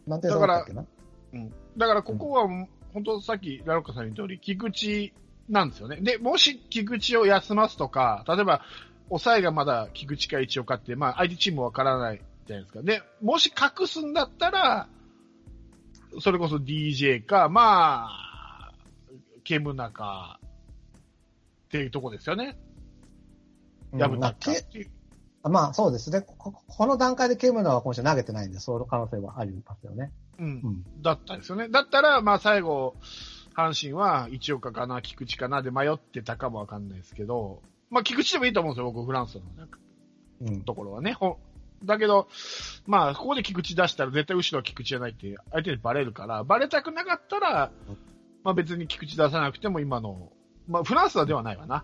[0.07, 0.85] 何点差だっけな？
[1.33, 1.53] うん。
[1.75, 2.47] だからここは、
[2.93, 5.13] 本当さっきラロッカさん言った通り、菊池
[5.49, 5.97] なんですよね。
[6.01, 8.61] で、もし菊池を休ますとか、例えば、
[9.09, 12.83] 抑えがまだ菊池か一岡って、まあ相手チームわからないじゃないですか。
[12.83, 14.87] で、もし隠すんだったら、
[16.21, 18.24] それこそ DJ か、まあ、
[19.45, 20.41] ケムナか、
[21.67, 22.57] っていうとこですよね。
[23.93, 24.89] うんやぶたかまあけっていう。
[25.43, 26.21] まあそうですね。
[26.21, 30.11] ここの段階でケムナは今週投げてないんで、その可能性はありますよね。
[30.39, 30.49] うんう。
[30.49, 31.01] ん。
[31.01, 31.69] だったんですよね。
[31.69, 32.95] だったら、まあ最後、
[33.55, 39.79] 阪神は一岡かな、菊池かなで迷ってたかもわかんないですけど、まあ菊池でもいいと思うんですよ、僕、フランスのなんか
[40.41, 40.61] うん。
[40.63, 41.13] ところはね。
[41.13, 41.37] ほ
[41.83, 42.27] だけど、
[42.87, 47.71] まあ、ここで菊池出したら絶対後ろは菊池じゃないって相手にバレるから、バレたくなかったら、
[48.45, 50.31] まあ別に菊池出さなくても今の、
[50.67, 51.83] まあフランスはではないわな。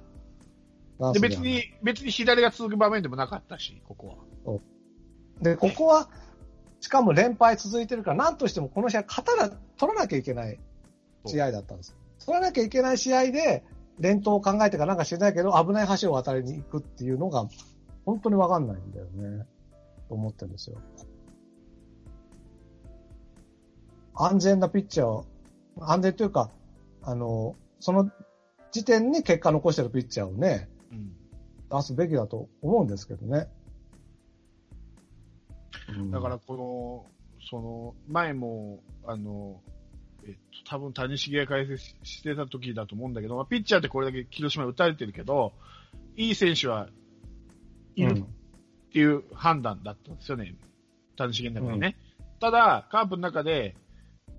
[1.13, 4.59] で、別に、別に左が続く場面でもなかったし、ここは。
[5.41, 6.07] で、ここは、
[6.79, 10.59] しかも連敗続いてるから、なんとしてもこの試合、勝たな、取らなきゃいけない
[11.25, 11.97] 試合だったんです。
[12.23, 13.63] 取らなきゃいけない試合で、
[13.99, 17.47] 連投を考えてかなんか知らないけど、危ない橋を渡りに行くっていうのが、
[18.05, 19.47] 本当にわかんないんだよね。
[20.07, 20.77] と思ってるんですよ。
[24.13, 25.25] 安全なピッチャーを、
[25.79, 26.51] 安全というか、
[27.03, 28.11] あの、その
[28.71, 31.13] 時点に結果残してるピッチャーをね、うん。
[31.69, 33.47] 出すべきだと思うんですけどね。
[35.89, 37.05] うんだから、この、
[37.49, 39.61] その、前も、あの、
[40.23, 45.53] えっと、多分谷繁が解説してた時だと思うんだけど、まあ、ピッチャーってこれだけ広島打たれてるけど、
[46.15, 46.87] いい選手は
[47.95, 48.23] いるっ
[48.91, 50.55] ていう判断だったんですよね。
[51.17, 51.97] 谷繁の中でね。
[52.39, 53.75] ただ、カープの中で、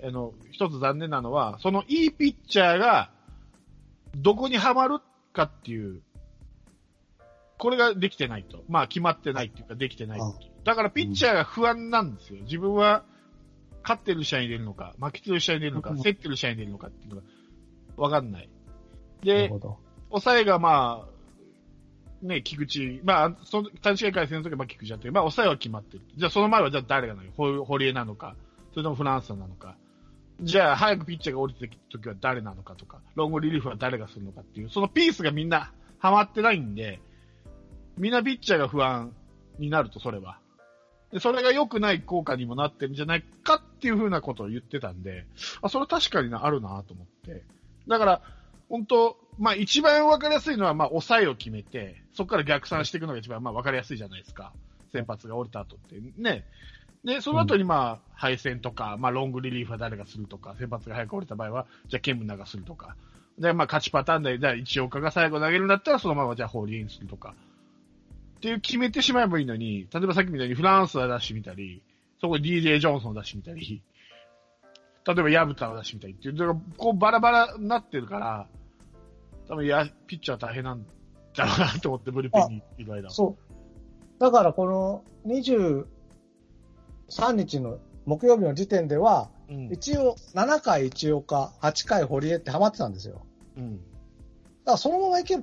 [0.03, 3.11] あの、一つ残念なのは、そのいいピッチャーが、
[4.17, 4.99] どこにはまる
[5.33, 6.03] かっていう
[7.63, 8.65] これができてないと。
[8.69, 10.51] まあ、決まってないっていうか、できてないっていう。
[10.65, 12.41] だから、ピッチャーが不安なんですよ。
[12.43, 13.05] 自分は、
[13.85, 17.23] 勝ってる試合に出るのか、負けてる試合に出るのか、うん競ってる試合に出るのかっていうのが、
[17.97, 18.49] わかんない。
[19.23, 19.49] で。
[20.11, 26.03] 抑えがまあ、ね、菊池、まあ、その、短試合回戦の時はまあ菊池だって、まあ、抑えは決まってる。
[26.17, 28.35] じゃあ、その前はじゃあ誰がなのほ堀江なのか、
[28.73, 29.77] それともフランスなのか。
[30.41, 37.01] じゃあ、早くピッチャーが降りてきた時は誰なのかとか、ロングリリーフは誰がするのかっていう、そのピースがみんなハマってないんで、
[37.97, 39.13] みんなピッチャーが不安
[39.59, 40.39] になると、それは。
[41.13, 45.27] で、それが良くない効果にもなってるんじゃないかっていうふうなことを言ってたんで、
[45.61, 47.45] あ、それ確かにな、あるなと思って。
[47.87, 48.23] だから、
[48.69, 54.53] 本当まあ一番わかりやすいのは、まあ抑えを決めて、そこから逆算していくのが一番まあわかりやすいじゃないですか。
[54.93, 55.97] 先発が降りた後って。
[56.17, 56.45] ね。
[57.05, 62.97] で、その後にまあ、敗戦とか、まあロングリリーフは誰がするとか、先発が早く降りた場合は、じゃあケムナがするとか。
[63.39, 67.35] で、まあ勝ちパターンで、じゃあ一岡が最後投げるんだったら、そのままじゃあホーリーにするとか。
[68.37, 71.83] っていう決めてしまえばいいのに、例えばさっきみたいにフランスは出してみたり、
[72.21, 73.83] そこに DJ ジョンソン出してみたり、
[75.07, 78.47] 例えばヤブタを出してみたりっていう、だからこうバラバラになってるから、
[79.49, 80.85] 多分いや、ピッチャー大変なん
[81.35, 83.11] だろうなと思って、ブルペンにいる間は。
[83.11, 84.21] そう。
[84.21, 85.85] だからこの2
[87.13, 89.73] 23日の木曜日の時点では、うん。
[89.73, 93.27] 一応7回一岡、8回堀江ってハマってたんですよ。
[93.57, 93.77] うん。
[93.77, 93.83] だ
[94.65, 95.39] からそのままいけ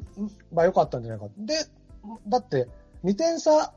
[0.52, 1.34] ばよかったんじゃないか。
[1.38, 1.54] で、
[2.28, 2.68] だって
[3.04, 3.74] 2点差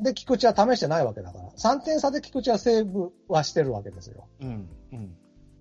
[0.00, 4.26] で菊池は試してないわけだから、3点差で菊池はセーブはしてるわけですよ。
[4.40, 4.68] うん。
[4.92, 5.08] うん。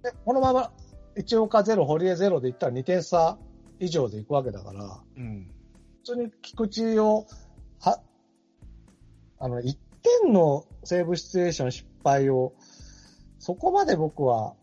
[0.02, 0.72] で、このまま
[1.18, 3.38] 一岡0、堀江0でいったら2点差
[3.80, 5.52] 以上でいくわけだから、うん。
[6.04, 7.26] 普通に菊池を、
[7.80, 8.02] は、
[9.40, 9.78] あの、1
[10.22, 12.54] 点のセーブシチュエーション失敗を、
[13.40, 14.54] そこまで僕は、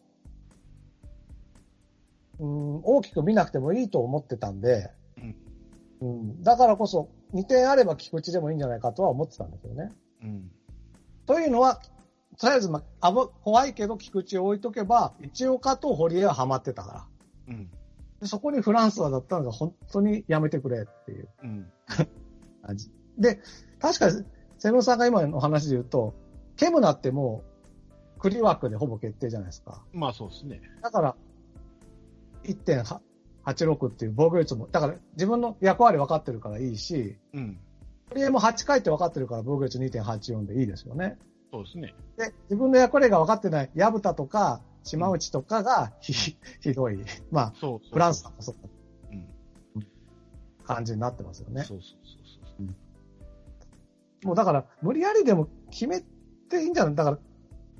[2.38, 4.90] うん、大きく見なくてもいいと思ってたんで、
[6.00, 9.92] うん、だからこそ、2点あれば菊池でもいいんじゃないかとは思ってたんですよね。
[10.22, 10.50] うん。
[11.26, 11.80] というのは、
[12.38, 16.92] とりあえず、まあ、ぶ怖いけど菊池を置いとけば、一岡と堀江はハマってたか
[17.48, 17.54] ら。
[17.54, 17.70] うん。
[18.20, 21.72] でそこにフランスはだったのが本当にやめてくれっていううん。
[22.62, 22.90] 感じ。
[23.18, 23.40] で、
[23.80, 24.10] 確か、
[24.66, 26.12] 瀬野さんが今の話で言うと、
[26.56, 27.44] ケムナっても
[28.16, 29.84] う、クリ枠でほぼ決定じゃないですか。
[29.92, 30.60] まあそうですね。
[30.82, 31.16] だから、
[32.42, 37.60] 1.86っていう防御率も、だから自分の役割分かってるからいいし、うん。
[38.08, 41.16] 堀江も8回って分かってるから防御率2.84でいいですよね。
[41.52, 41.94] そうですね。
[42.16, 46.12] で、自分の役割が分かってない、矢蓋とか、島内とかがひ、
[46.60, 46.98] ひどい。
[47.30, 47.92] まあ、そうそう。
[47.92, 48.56] フランスとかそう
[49.12, 49.86] うん。
[50.64, 51.62] 感じになってますよね。
[51.62, 52.25] そうそうそうそう。
[54.24, 57.18] もうだから、無理やりでも決めていいんじゃないだから、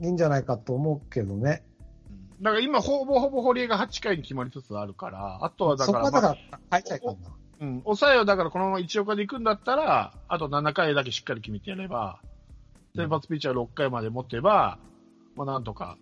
[0.03, 1.65] いいんじゃないかと思うけどね。
[2.11, 7.31] うんだから今、ほぼほぼ堀江が8回に決まりつつあるから、あとはだから、そこはだかまあら、変えちゃいかんな。
[7.59, 12.21] うん、抑えをだからこのまま1岡で行くんだったら、あと7回だけしっかり決めてやれば、
[12.95, 14.79] 先発ピッチャー6回まで持てば、
[15.35, 15.97] まあなんとか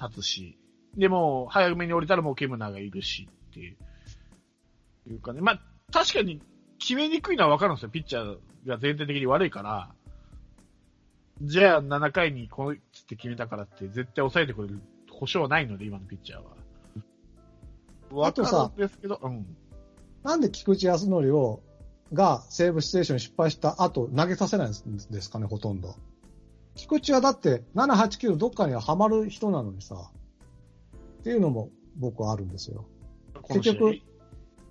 [0.00, 0.58] 立つし、
[0.96, 3.76] でも、早めに降りたらもうケムナーがいるしっていう、
[5.08, 5.60] いうかね、まあ
[5.92, 6.40] 確かに
[6.78, 9.92] 決めにくいのはわかるんですよ、ピッチャーが全体的に悪いから、
[11.42, 18.26] じゃあ7回にこのつって決めたからって絶対抑えてくれる保証はないので、今のピッチャーは。
[18.26, 19.46] あとさですけど、うん。
[20.22, 21.62] なんで菊池康則を、
[22.12, 24.72] がセーブシチュエーション失敗した後投げさせないん
[25.10, 25.94] ですかね、ほとんど。
[26.74, 30.10] 菊池はだって7、8、9どっかにはハマる人なのにさ、
[31.20, 32.86] っていうのも僕はあるんですよ。
[33.48, 34.02] 結局い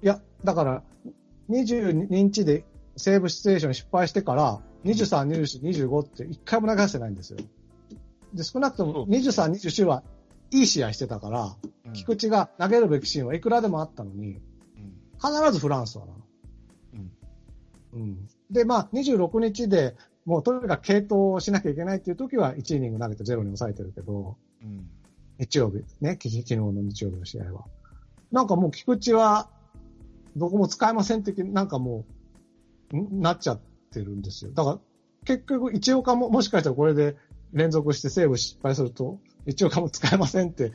[0.02, 0.84] や、だから、
[1.49, 7.39] 22日でセーブシチュエーション失敗してから、23、24、25って一回も投げさせてないんですよ。
[8.33, 10.03] で、少なくともそう23、24は
[10.51, 14.36] いい試合してたから、うん菊池が投げるべきシーンはいくらでもあったのに、
[14.75, 16.19] うん必ずフランスはなの。
[16.93, 17.12] うん
[17.93, 18.27] うん。
[18.51, 24.89] で、まあ、26日でもうとにかく継投をしなきゃいけないっていう時は1イニング投げてゼロに抑えてるけど、うん
[25.39, 27.65] 日曜日、ね、き昨日の日曜日の試合は。
[28.31, 29.49] なんかもう菊池は、
[30.38, 32.06] どこも使えません的になんかも
[32.93, 33.60] う、んなっちゃっ
[33.91, 34.52] てるんですよ。
[34.52, 34.80] だから、
[35.25, 37.17] 結局、一岡も、もしかしたらこれで
[37.54, 40.71] 連続してセーブ失敗すると、一岡も使えませんって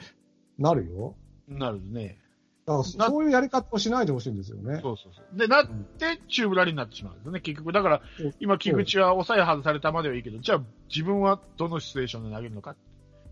[0.58, 1.14] なるよ。
[1.48, 2.18] なるね。
[2.66, 4.80] だから、そういうやり方をしないでほしいんですよね。
[4.82, 5.38] そうそうそう。
[5.38, 7.72] で、なって、チューブラリーになってしまうんですよね、結局。
[7.72, 8.02] だから、
[8.40, 12.76] 今、菊池は抑え外されたまではいいけど、じゃあ、自分はどのシチュエーションで投げるのか。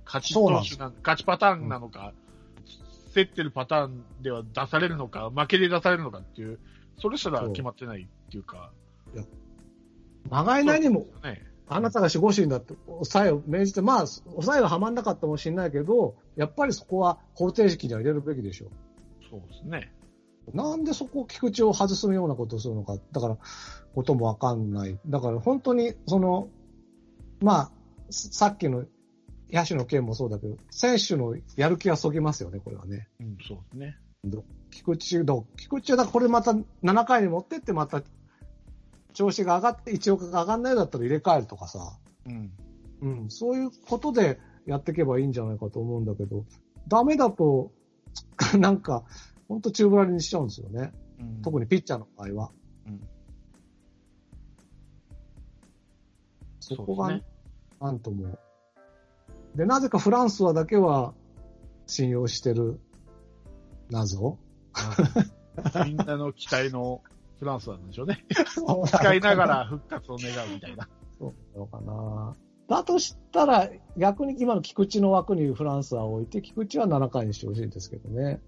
[0.05, 2.13] 勝ち投手な勝ちパターンなのか、
[3.15, 6.59] 競ってるパターンでは出されるのか、負けで出されるのかっていう、
[6.99, 8.73] それすら決まってないっていうか。
[10.29, 11.47] まがいないにも、ね。
[11.73, 18.67] あなたが守護神だって抑えを命じて、まあ、抑えははまんなかったかもしれないけど、やっぱりそこは方程式には入れるべきでしょ
[19.31, 19.93] そうですね。
[20.53, 23.39] なんでそこ菊池を外すようなことをするのか、だから、
[23.95, 24.99] こともわかんない。
[25.07, 26.49] だから本当に、その、
[27.41, 27.73] まあ、
[28.11, 28.85] さっきの
[29.53, 33.09] 野手の件もそうだけど、選手のやる気がそぎますよね、これはね。
[33.21, 33.97] うん、そうですね。
[34.71, 38.03] 菊池、どう菊池はだこれまた7回に持ってってまた
[39.13, 42.53] 調子が上がって、一億が上がんないだったら入れ替えるとかさ、うん。
[43.01, 46.45] うん、そういうことでやっていけばいいんじゃないかと思うんだけど、
[46.87, 47.73] ダメだと、
[48.59, 49.05] なんか、
[49.49, 50.93] ほんと宙ぶらりにしちゃうんですよね。
[51.19, 52.51] うん特にピッチャーの場合は。
[52.87, 53.01] うん
[56.61, 57.23] そこが、ね
[57.81, 58.39] なんとも。
[59.55, 61.15] で、なぜかフランスはだけは
[61.87, 62.81] 信用してる
[63.91, 64.39] 謎
[65.85, 67.03] みんなの期待の
[67.39, 68.25] フランスなんでしょうね。
[68.87, 70.89] 使いながら復活を願うみたいな。
[71.19, 72.37] そうなのかな。
[72.69, 78.41] だとしたら、逆に今の菊池の枠にフランスは置いて、菊池は7回にしてほしいんですけどね。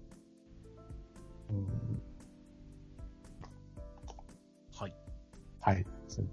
[1.49, 1.67] うん、
[4.73, 4.95] はい。
[5.59, 5.85] はい。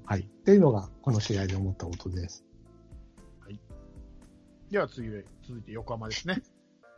[0.05, 0.21] はい。
[0.21, 2.45] っていうのが、この試合で思ったことです。
[4.71, 6.43] では次へ、続いて横浜ですね。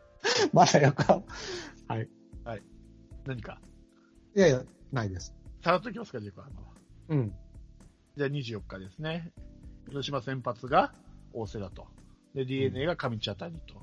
[0.52, 1.22] まだ横浜。
[1.88, 2.08] はい。
[3.24, 3.58] 何か？
[4.36, 4.62] いやいや、
[4.92, 5.34] ないです。
[5.62, 6.66] さらっといきますか、横浜は。
[7.08, 7.34] うん。
[8.16, 9.32] じゃあ24日ですね。
[9.88, 10.92] 広島先発が
[11.32, 11.86] 大瀬だと。
[12.34, 13.82] で、DNA が上茶谷と。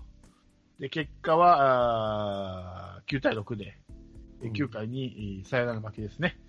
[0.79, 3.65] で、結果は、あー9対6で、
[4.41, 6.39] でうん9回にえーサヨナラ負けですね。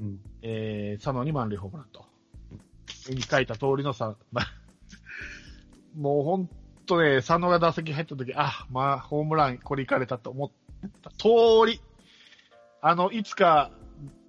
[0.00, 0.20] うん。
[0.42, 2.06] えー、佐野に満塁ホームランと。
[3.10, 4.42] 絵に書いた通りのさ、ま、
[5.96, 6.50] もうほん
[6.86, 10.50] とね、佐野が打席入った時、あ、まあ、ホームラン、これいかれたと思っ
[11.02, 11.28] た通
[11.66, 11.80] り、
[12.80, 13.70] あの、いつか、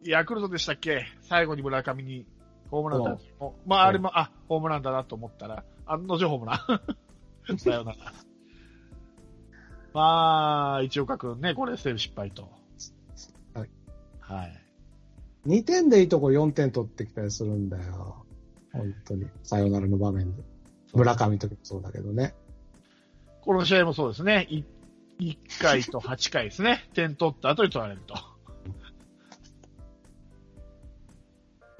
[0.03, 1.05] ヤクルトでしたっけ？
[1.21, 2.25] 最後に村上に
[2.69, 7.57] ホームランだそまあ、あれも、あ、ホームランだなと思ったら、案の定ホームラン。
[7.57, 7.97] さよなら。
[9.93, 12.49] まあ、一岡君ね、これセーブ失敗と。
[13.53, 13.69] はい。
[14.19, 14.63] はい。
[15.47, 18.25] 2点でいいとこ4点取ってきたりするんだよ。
[18.73, 19.27] 本当に。
[19.43, 20.43] さよならの場面で。
[20.93, 22.35] 村上の時もそうだけどね。
[23.47, 24.45] この試合もそうですね。
[24.49, 24.65] い
[25.19, 26.83] 1回と8回ですね。
[26.93, 28.13] 点取った後に取られると。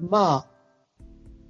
[0.00, 0.46] まあ、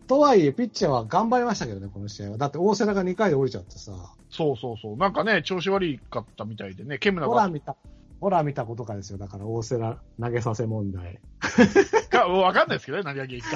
[0.08, 2.36] とはいえ、ピッチャーは頑張りましたけどね、この試合は。
[2.36, 3.92] だって大瀬良が2回で降りちゃってさ。
[4.28, 4.96] そうそうそう。
[4.96, 7.76] なんかね、調子悪かったみたいでね、ケムナが、ほら見た、
[8.20, 9.18] ほら見たことかですよ。
[9.18, 11.20] だから大瀬良投げさせ問題。
[12.10, 13.48] かわかんないですけどね、何が原因か。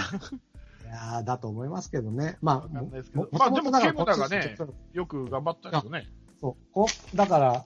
[0.85, 2.39] いやー、だと思いますけどね。
[2.41, 4.57] まあ、わかんないですけもどまあでもケムナがね
[4.93, 6.07] よく頑張ったけどね。
[6.43, 7.65] そうこだから、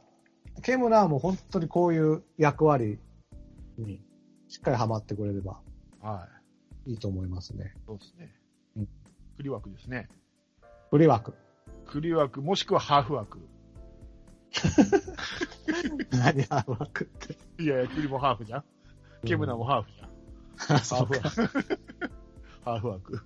[0.63, 2.99] ケムナーも本当にこういう役割
[3.79, 4.03] に
[4.49, 5.61] しっかりはまってくれれば
[6.03, 6.29] は
[6.87, 6.93] い。
[6.93, 7.73] いいと思いますね。
[7.87, 8.31] そうですね
[8.77, 8.89] うん。
[9.39, 10.09] クリ枠ですね。
[10.91, 11.33] 振り枠。
[11.87, 13.41] クリ枠、もしくはハーフ枠。
[16.11, 17.63] 何ハーフ枠って。
[17.63, 18.65] いやいや、クリもハーフじゃん。
[19.25, 20.09] ケムナもハーフじゃん。
[20.57, 21.31] ハハーフ枠。
[22.63, 23.23] ハーフ枠。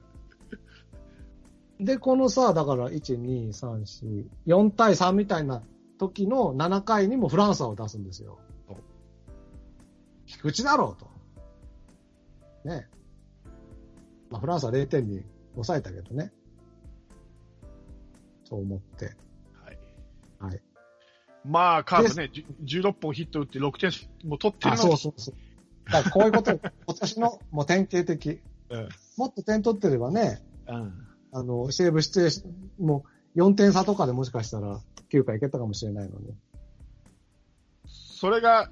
[1.81, 5.63] で、このさ、だから、1、2、3、4、4対3みたいな
[5.99, 8.39] 時の7回にもフランスを出すんですよ。
[10.27, 11.11] 菊池だろうと。
[12.69, 12.87] ね。
[14.31, 15.25] まあ、フランスは0点に
[15.55, 16.33] 抑えたけどね。
[18.45, 19.07] そう思って。
[19.65, 19.79] はい。
[20.39, 20.61] はい。
[21.45, 23.91] まあ、カープね、じゅ16本ヒット打って6点
[24.29, 25.35] も取ってるあ、のにそうそうそう。
[25.91, 26.53] だこういうこと、
[26.87, 28.41] 今年のもう典型的。
[28.69, 31.10] うんもっと点取ってればね、うん。
[31.33, 32.29] あの、セーブして、
[32.79, 33.05] も
[33.35, 36.35] う4点差とかでもしかしたら9回いけたかもしれないのに。
[37.87, 38.71] それが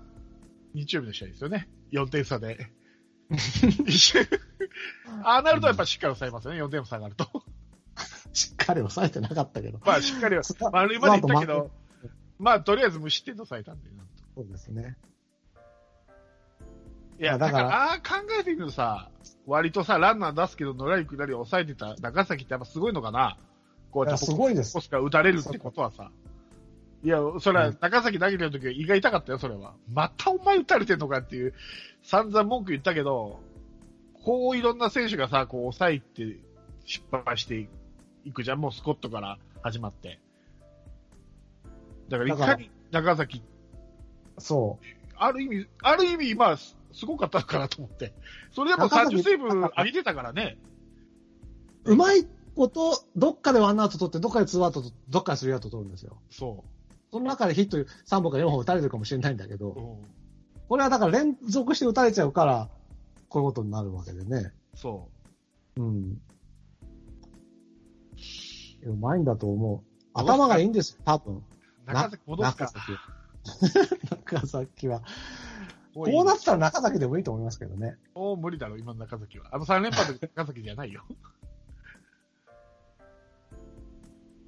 [0.75, 1.69] 日曜日の試合ですよね。
[1.93, 2.71] 4点差で。
[5.23, 6.63] ああなるとやっぱしっかり抑えますよね。
[6.63, 7.27] 4点差があると。
[8.33, 9.81] しっかり抑えてなかったけど。
[9.85, 11.71] まあしっかりは、そまあ、今まで言ったけど、
[12.39, 13.91] まあとりあえず無失点で抑えたんで。
[14.35, 14.97] そうですね。
[17.19, 19.11] いや、あだから、ああ考えてみるとさ、
[19.49, 23.39] 割とさ、ランナー出すけど、野良い下りを抑えてた長崎ってやっぱすごいのかな？
[23.91, 26.11] こうやってすごいですポスから打たれるってことはさ。
[27.03, 29.75] いや、それはうん長崎投げてる時は胃が痛かったよ、それは。
[29.91, 31.55] またお前打たれてんのかっていう、
[32.03, 33.41] 散々文句言ったけど、
[34.25, 36.39] こういろんな選手がさ、こう抑えて
[36.85, 37.69] 失敗して
[38.25, 40.21] いくじゃん、もうスコットから始まって。
[42.09, 43.43] だからいかに長崎
[44.39, 44.79] そ
[45.17, 46.57] ある意味、ある意味、まあ、
[46.93, 48.13] すすごかったのかなと思って。
[48.53, 50.59] それでも中崎30セーブ上げてたからね。
[51.85, 51.93] う。
[51.93, 56.19] うまいこと、どっかでワンアウト取って、どっかでツーアウトと、どっかでスリーアウト取るんですよ。
[56.31, 56.65] そ
[57.11, 59.59] その中でヒット3本か4本打たれてるかもしれないんだけう。
[59.59, 60.19] ど、うん
[60.69, 62.69] これはだから連続して打たれちゃうから、
[63.31, 64.53] こういうことになるわけでね。
[64.75, 65.09] そ
[65.77, 66.21] うん。
[68.85, 70.09] うまいんだと思う。
[70.13, 71.37] 頭がいいんですよ、多分。
[71.37, 71.43] う。
[71.87, 72.65] 長崎戻すか。
[72.67, 73.01] 中崎は。
[74.25, 75.03] 中崎は。
[76.05, 77.97] こうなったら中崎でもいいと思いますけどね。
[78.15, 79.47] もう無理だろ、今の中崎は。
[79.53, 81.05] あの3連覇で中崎じゃないよ。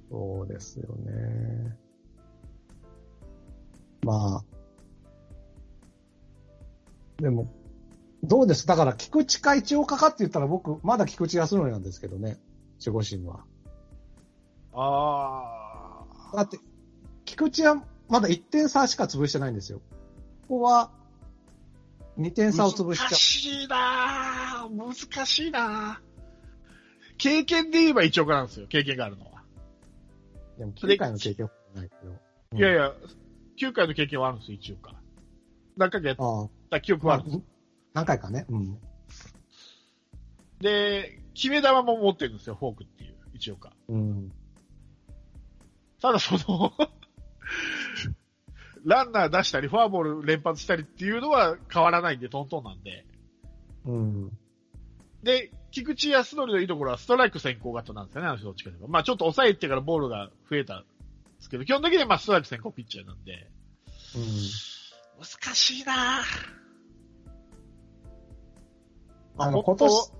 [0.09, 1.77] そうですよね。
[4.03, 4.43] まあ。
[7.21, 7.47] でも、
[8.23, 8.65] どうです？
[8.67, 12.37] だから、菊池か一岡かって言ったら僕、まだ菊池康則なんですけどね。
[12.85, 13.45] 守護神は。
[14.73, 16.35] ああ。
[16.37, 16.59] だって、
[17.25, 19.81] 菊池はまだ1点差しか潰してないんですよ。
[20.47, 20.91] ここは、
[22.17, 23.09] 2点差を潰しちゃう。
[23.09, 26.11] 難しいなぁ難しいなぁ
[27.17, 29.43] 経験で言えば一岡なんですよ、経験があるのは。
[30.57, 32.57] でも、9回の経験はないけど。
[32.57, 32.93] いやいや、
[33.57, 34.95] 9回の経験はあるんですよ、一岡。
[35.77, 37.43] 何回かやった記憶はあるんですよ。
[37.93, 38.45] 何回かね。
[38.49, 38.77] うん。
[40.59, 43.71] で、決め球も持ってるんですよ、フォークっていう、一岡。
[43.87, 44.31] うん。
[46.01, 46.73] ただその、
[48.85, 53.05] ランナー出したり、フォアボール連発したりっていうのは変わらないんで、トントンなんで。
[53.85, 54.31] うん。
[55.23, 58.87] で、菊池康則のいいところはストライク先行型なんですよね、あの人どっちかというと。
[58.87, 60.85] まあちょっと抑えてからボールが増えたんで
[61.39, 63.47] すけど、基本的にはまあストライク先行ピッチャーなんで、
[64.15, 64.23] うん。
[65.19, 66.61] 難しいなぁ。
[69.37, 70.11] あの、今年、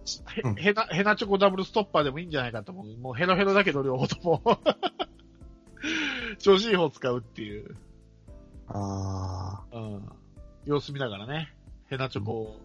[0.43, 2.97] うんへ、へな、へなチョコダブルストッパーでもいいんじゃないかと思う。
[2.97, 4.41] もうヘロヘロだけど両方とも。
[6.39, 7.75] 調子いい方使うっていう。
[8.73, 10.09] ああ、うん。
[10.65, 11.53] 様子見ながらね。
[11.87, 12.57] ヘナチョコ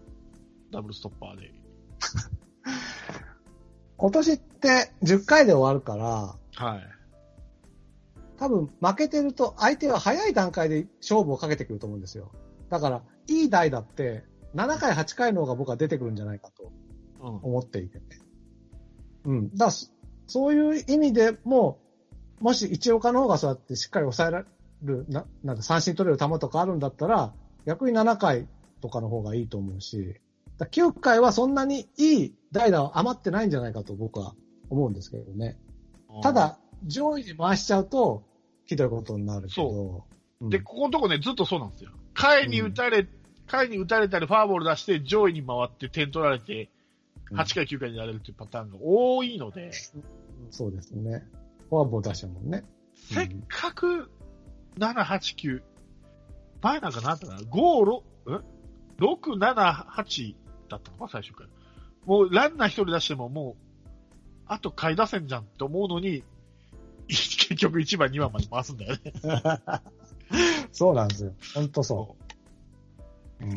[0.71, 1.53] ダブルストッパーで。
[3.97, 6.81] 今年って10回で終わるから、はい。
[8.37, 12.31] 多分負けてると相手は早い段階で勝負をかけてくると思うんですよ。
[12.69, 16.71] だから、いい台だって、7回、8回の方が僕は出てくるんじゃないかと
[17.21, 17.35] うん。
[17.37, 18.05] 思っていてね。
[19.25, 19.55] うん。
[19.55, 19.71] だ
[20.27, 21.79] そういう意味でも、
[22.39, 24.45] もし一岡の方がそうやってしっかり抑えられ
[24.83, 27.33] る、な、なんか三振取れる球とかあるんだったら、
[27.65, 28.47] 逆に7回
[28.81, 30.19] とかの方がいいと思うし、
[30.57, 34.35] だから9回はそんなにいい代打は余ってないんじゃないかと僕は
[34.69, 35.57] 思うんですけどね。
[36.21, 38.23] ただ、上位に回しちゃうと、
[38.65, 40.05] ひどいことになるけど。
[40.41, 41.89] うんで、ここのとこね、ずっとそうなんですよ。
[42.13, 43.07] 下位に打たれ、
[43.47, 46.69] 下位に打たれたり、ファーボール出して、上位に回って点取られて、
[47.31, 49.71] うん8回、9回にやれるっていうパターンが多いので、
[50.51, 51.25] そうですね。
[51.69, 52.63] フォアボール出したもんね。
[52.93, 54.09] せっかく、
[54.77, 55.61] 7、8、9、
[56.61, 58.41] 前なんかなったかな ?5、6、え
[58.99, 60.35] ?6、7、8
[60.69, 61.49] だったのか最初から。
[62.05, 63.55] もう、ランナー一人出しても、も
[63.85, 63.89] う、
[64.45, 66.23] あと買い出せんじゃんって思うのに、
[67.07, 69.13] 結局1番、2番まで回すんだよね。
[70.71, 71.33] そうなんですよ。
[71.53, 72.15] ほんとそ
[73.39, 73.45] う。
[73.45, 73.55] うん。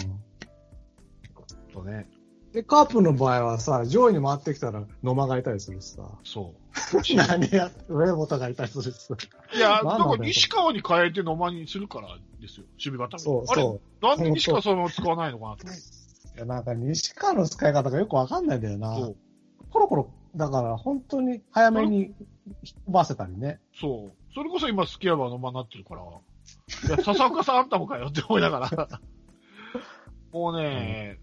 [1.73, 2.09] そうね。
[2.53, 6.03] で、カープの場合はさ、上位に回ってきたら野間がいたりするしさ。
[6.25, 6.81] そう。
[7.15, 9.15] 何や、上本がいたりするしさ。
[9.55, 12.09] いや、だから西川に変えて野間にするから
[12.41, 15.67] ですよ、守備バタそう、あれそなんで西川そのまま使わないのかなって。
[15.69, 15.71] う。
[16.37, 18.97] いや、なんか西川の使い方がよくわかんないんだよな。
[18.97, 19.17] そう。
[19.71, 22.15] コロコロ、だから本当に早めに
[22.63, 23.61] 飛ばせたりね。
[23.75, 24.35] そう。
[24.35, 26.03] それこそ今、スキヤバの間になってるから。
[26.03, 28.89] いや、笹岡さんあんたもかよって思いながら。
[30.33, 31.21] もうね、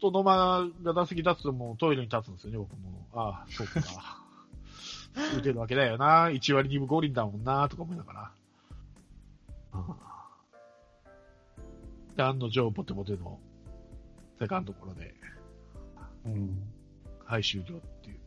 [0.00, 3.06] と野間が打席立つともうトイレに立つんですよね、僕も。
[3.12, 3.80] ああ、そうか。
[5.38, 6.26] 打てるわけだよな。
[6.28, 8.32] 1割2分5厘だもんな、とか思いながら。
[12.16, 13.38] で、案の定、ボテボテの？
[14.38, 15.14] セカンドころで、
[16.24, 16.62] うん。
[17.24, 18.18] はい、終了っていう。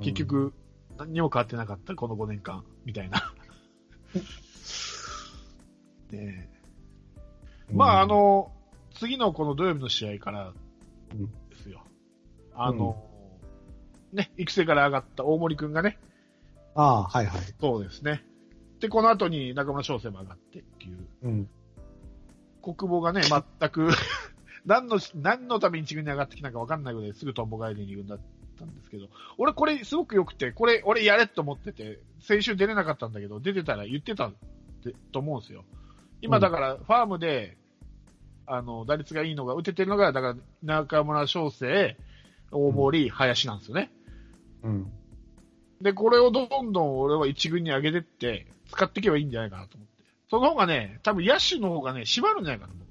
[0.00, 0.52] 結局、
[0.96, 3.18] 何にも変わってなかった、この5年間、みたいな。
[6.10, 6.58] ねえ
[7.72, 8.52] まあ、あ、の、
[8.94, 10.67] 次のこの土曜日の試合からうん
[11.50, 11.82] ですよ。
[12.54, 13.04] あの、
[14.12, 15.98] ね、育成から上がった大森くんがね、
[16.74, 17.40] ああ、はいはい。
[17.60, 18.22] そうですね。
[18.80, 21.48] で、この後に中村翔成も上がってっていう、うん。
[22.62, 23.88] 国母がね、全く、
[24.64, 28.20] 何の、何のために一軍に上がってきたか分かんないぐらいすぐトンボ帰りに行くんだっ
[28.56, 34.34] たんですけど、俺これすごく良くて、これ俺やれと思ってて、先週出れなかったんだけど、出てたら言ってたっ
[34.84, 35.64] てと思うんですよ。
[36.20, 37.56] 今だから、ファームで、
[38.48, 41.96] あの、打率がいいのが、打ててるのが、だから、中村翔成、
[42.50, 43.90] 大森、林なんですよね。
[44.62, 44.92] うん。
[45.80, 50.04] で、これをどんどん俺は一軍に上げてって、使っていけばいいんじゃないかなと思って。
[50.30, 52.88] その方がね、多分野手の方がね、縛るんじゃないかなと思う。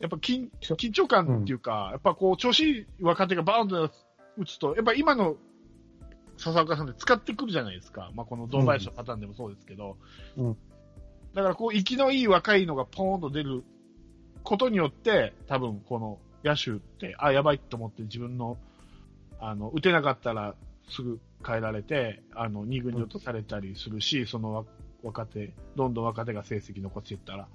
[0.00, 3.90] やっぱ緊緊張感っていうか、やっぱこう、調子いい若手がバーンと
[4.36, 5.36] 打つと、やっぱ今の
[6.38, 8.10] 笹岡さんで使ってくるじゃないですか。
[8.14, 9.96] まあこの堂林のパターンでもそうですけど。
[10.36, 10.56] うん
[11.34, 13.64] だからこう、息のいい若いのがポーンと出る
[14.42, 18.58] ことによって、多分この野手って、あ、やばいと思って自分の、
[19.40, 20.54] あの、打てなかったら
[20.88, 24.66] すぐ変えられて、あの、2軍に落とされたりするし、その
[25.02, 27.48] 若手、どんどん若手が成績残していったら、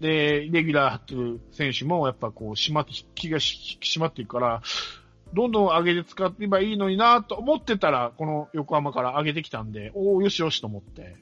[0.00, 4.62] で、レギュラー張ってる選手も、やっぱこう、締まって、気が引き締まっていくから、
[5.32, 11.16] どんどん上げて使っていばいいのになと思ってたら、この横浜から上げてきたんで、おお、よしよしと思って。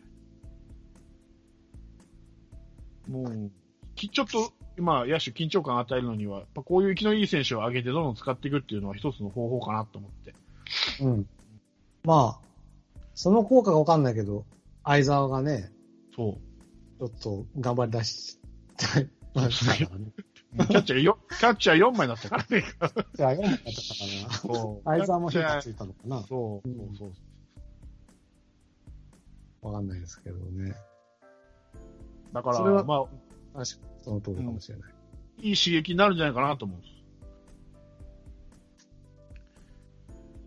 [3.08, 3.50] もう、
[3.94, 10.34] きちょっと、今、野手緊張感与えるのには、やっぱこういう生きのいい選手を上げてどんどん使っていくっていうのは一つの方法かなと思って。
[11.00, 11.28] うん。
[12.04, 12.44] まあ、
[13.14, 14.44] その効果がわかんないけど、
[14.84, 15.70] 相沢がね、
[16.14, 16.54] そう。
[16.98, 18.38] ちょっと頑張り出し
[18.76, 19.00] たか
[19.34, 20.12] らね。
[20.54, 22.64] キャッチャーよ、キャッチャー4枚だったからね。
[23.14, 24.92] じゃあ4枚だったかそうな。
[24.94, 27.12] 相沢も火キャッチャーがついたのかなそう、うんそうそ
[29.62, 29.66] う。
[29.66, 30.74] わかんないですけどね。
[32.34, 33.04] だから、それはまあ、
[33.58, 34.92] 確かにその通りかもしれない。
[35.38, 36.80] いい刺激になるんじゃないかなと思う。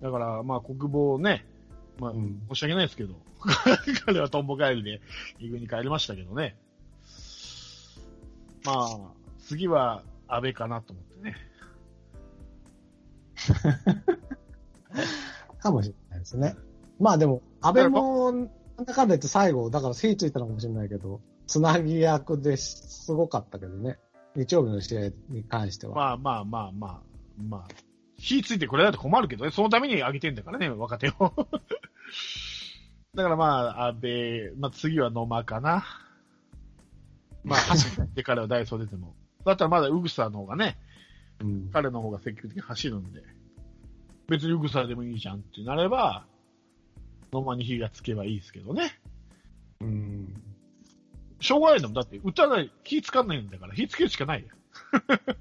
[0.03, 1.45] だから、まあ、国防ね、
[1.97, 3.15] まあ、うん申し訳ないですけど、
[4.05, 5.01] 彼はトンボ帰りで、
[5.39, 6.57] リーグに帰りましたけどね。
[8.65, 8.99] まあ、
[9.39, 11.35] 次は安倍かなと思ってね。
[15.59, 16.57] かもしれないですね。
[16.99, 23.97] まあでも、安倍も、なんだかんだ言って最後、だから火ついたのかもしれないけど、つなぎ役ですごかったけどね。
[24.35, 25.95] 日曜日の試合に関しては。
[25.95, 27.01] まあまあまあまあ、
[27.41, 27.67] まあ、
[28.17, 31.33] 火ついてこれだと困るけどね、そのために上げてんだからね、若手を。
[33.15, 35.85] だからまあ、安倍、まあ次は野間かな。
[37.43, 39.15] まあ、走って彼はダイソー出ても。
[39.45, 40.77] だったらまだウグサの方がね、
[41.39, 41.69] うん。
[41.71, 43.23] 彼の方が積極的に走るんで、
[44.27, 46.25] 別にウグサでもいいじゃんってなれば、
[47.31, 48.99] 野間に火がつけばいいですけどね。
[49.79, 50.46] うん。
[51.39, 51.95] しょうがないんだもん。
[51.95, 54.49] だって、打たない、火つかんないんだから、火つけるしかないよ。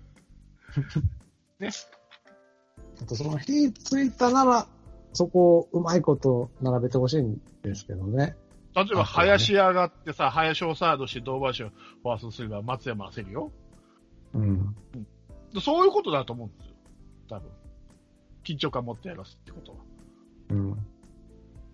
[3.01, 4.67] あとその火ついたなら、
[5.13, 8.37] そこをうまいこと並べてほしいんですけどね。
[8.75, 11.71] 例えば、あ林上がってさ、林をサードして、堂林を
[12.03, 13.53] ファーストすれば松山焦るよ。
[14.35, 14.77] うん。
[15.61, 16.75] そういうことだと思うんですよ。
[17.29, 17.51] 多分。
[18.45, 19.79] 緊張感持ってやらすってことは。
[20.51, 20.87] うん。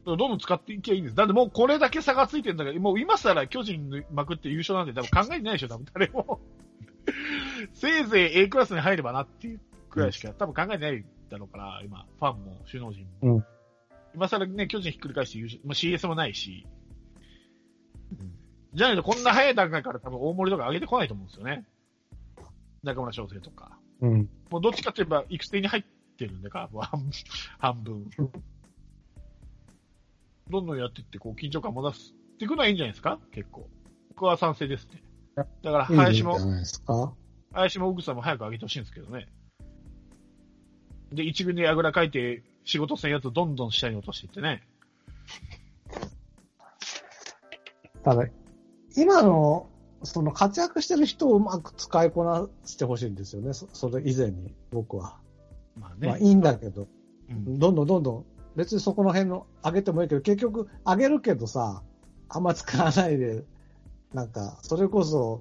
[0.05, 0.19] どん。
[0.19, 0.39] どん。
[0.39, 1.05] 使っていけばいいん。
[1.05, 1.17] です。
[1.17, 2.59] だってもうこれだけ差がついてるん。
[2.59, 4.87] だから、もう今更巨人にまくって優勝なん。
[4.87, 6.41] て多分考えてないでしょ、多分誰も。
[7.73, 13.37] せいぜい A クラスに入ればなっていうくらいしか多分考えてないだろうから、今、ファンも首脳陣も。
[13.37, 13.45] うん。
[14.15, 16.67] 今更ね、巨人ひっくり返して優勝、まあ、CS もないし。
[18.19, 18.33] うん。
[18.75, 19.23] じゃないとこん。
[19.23, 21.29] な早い段階から多分大盛りとか上げてこないと思うん。
[21.29, 21.65] ですよね。
[22.83, 23.79] 中村翔成とか。
[24.01, 24.29] うん。
[24.51, 25.85] もうどっちかって言えば育成に入っ
[26.19, 26.43] てるん。
[26.43, 26.91] で、カープは
[27.59, 28.11] 半分。
[30.53, 33.19] どんどんやっていって、こう、緊張感も出すっていくのはいいんじゃないですか？
[33.33, 33.69] 結構。
[34.11, 35.03] 僕は賛成ですね。
[35.37, 37.13] だから、林も、いですか？
[37.53, 39.27] 林も奥さんも早く上げてほしいんですけどね。
[41.13, 44.63] で、一軍であぐらかいて、仕事せんやつをどんどん下に落としていってね。
[48.05, 48.27] ただ、
[48.97, 49.69] 今の、
[50.05, 53.53] その活躍してる人をうまく使いこなしてほしいんですよね。
[53.53, 55.19] そそれ以前に、僕は。
[55.79, 56.09] まあね。
[56.09, 56.89] まあいいんだけど、
[57.31, 58.27] うんどんどんどんどん、
[58.57, 61.83] 別にそこの辺の上げてもいいけど、結局上げるけどさ、
[62.29, 63.45] あんま使わないで、
[64.13, 65.31] なんか、それこそ